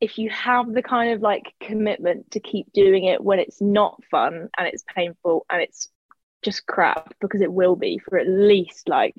if 0.00 0.18
you 0.18 0.30
have 0.30 0.72
the 0.72 0.82
kind 0.82 1.12
of 1.12 1.20
like 1.20 1.54
commitment 1.60 2.32
to 2.32 2.40
keep 2.40 2.72
doing 2.72 3.04
it 3.04 3.22
when 3.22 3.38
it's 3.38 3.60
not 3.60 4.02
fun 4.10 4.48
and 4.58 4.66
it's 4.66 4.84
painful 4.92 5.46
and 5.48 5.62
it's 5.62 5.88
just 6.42 6.66
crap 6.66 7.14
because 7.20 7.40
it 7.40 7.52
will 7.52 7.76
be 7.76 7.98
for 7.98 8.18
at 8.18 8.26
least 8.26 8.88
like 8.88 9.14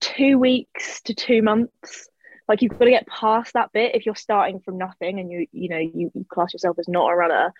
two 0.00 0.36
weeks 0.36 1.00
to 1.02 1.14
two 1.14 1.42
months 1.42 2.08
like 2.48 2.62
you've 2.62 2.78
got 2.78 2.84
to 2.84 2.90
get 2.90 3.06
past 3.06 3.52
that 3.54 3.72
bit 3.72 3.94
if 3.94 4.06
you're 4.06 4.14
starting 4.14 4.60
from 4.60 4.78
nothing 4.78 5.18
and 5.18 5.30
you 5.30 5.46
you 5.52 5.68
know 5.68 5.78
you, 5.78 6.10
you 6.14 6.24
class 6.28 6.52
yourself 6.52 6.78
as 6.78 6.88
not 6.88 7.10
a 7.10 7.16
runner. 7.16 7.52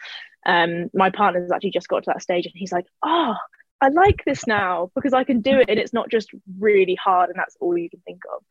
Um 0.45 0.91
my 0.95 1.11
partner's 1.11 1.51
actually 1.51 1.71
just 1.71 1.89
got 1.89 2.05
to 2.05 2.13
that 2.13 2.23
stage 2.23 2.47
and 2.47 2.55
he's 2.55 2.73
like 2.73 2.87
oh 3.03 3.35
i 3.81 3.89
like 3.89 4.23
this 4.25 4.47
now 4.47 4.91
because 4.95 5.13
i 5.13 5.23
can 5.23 5.43
do 5.43 5.59
it 5.59 5.69
and 5.69 5.79
it's 5.79 5.93
not 5.93 6.11
just 6.11 6.31
really 6.59 6.95
hard 6.95 7.29
and 7.29 7.39
that's 7.39 7.57
all 7.61 7.77
you 7.77 7.91
can 7.91 8.01
think 8.01 8.23
of. 8.35 8.43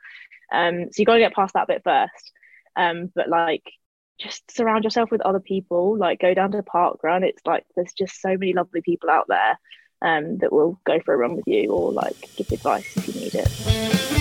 Um 0.52 0.86
so 0.86 0.96
you've 0.98 1.08
got 1.08 1.16
to 1.16 1.20
get 1.20 1.34
past 1.34 1.54
that 1.54 1.68
bit 1.68 1.84
first. 1.84 2.32
Um 2.76 3.12
but 3.16 3.30
like 3.30 3.64
just 4.20 4.50
surround 4.56 4.84
yourself 4.84 5.12
with 5.12 5.22
other 5.22 5.40
people 5.40 5.98
like 5.98 6.20
go 6.20 6.34
down 6.34 6.52
to 6.52 6.64
park 6.64 7.04
run. 7.04 7.24
It's 7.24 7.42
like 7.46 7.66
there's 7.76 7.94
just 7.94 8.22
so 8.22 8.30
many 8.30 8.54
lovely 8.54 8.82
people 8.82 9.10
out 9.10 9.26
there 9.28 9.60
um, 10.02 10.38
that 10.38 10.54
will 10.54 10.80
go 10.86 11.00
for 11.04 11.14
a 11.14 11.18
run 11.18 11.36
with 11.36 11.48
you 11.48 11.70
or 11.72 11.92
like 11.92 12.16
give 12.36 12.52
advice 12.52 12.96
if 12.96 13.08
you 13.08 13.22
need 13.22 13.36
it 13.36 14.15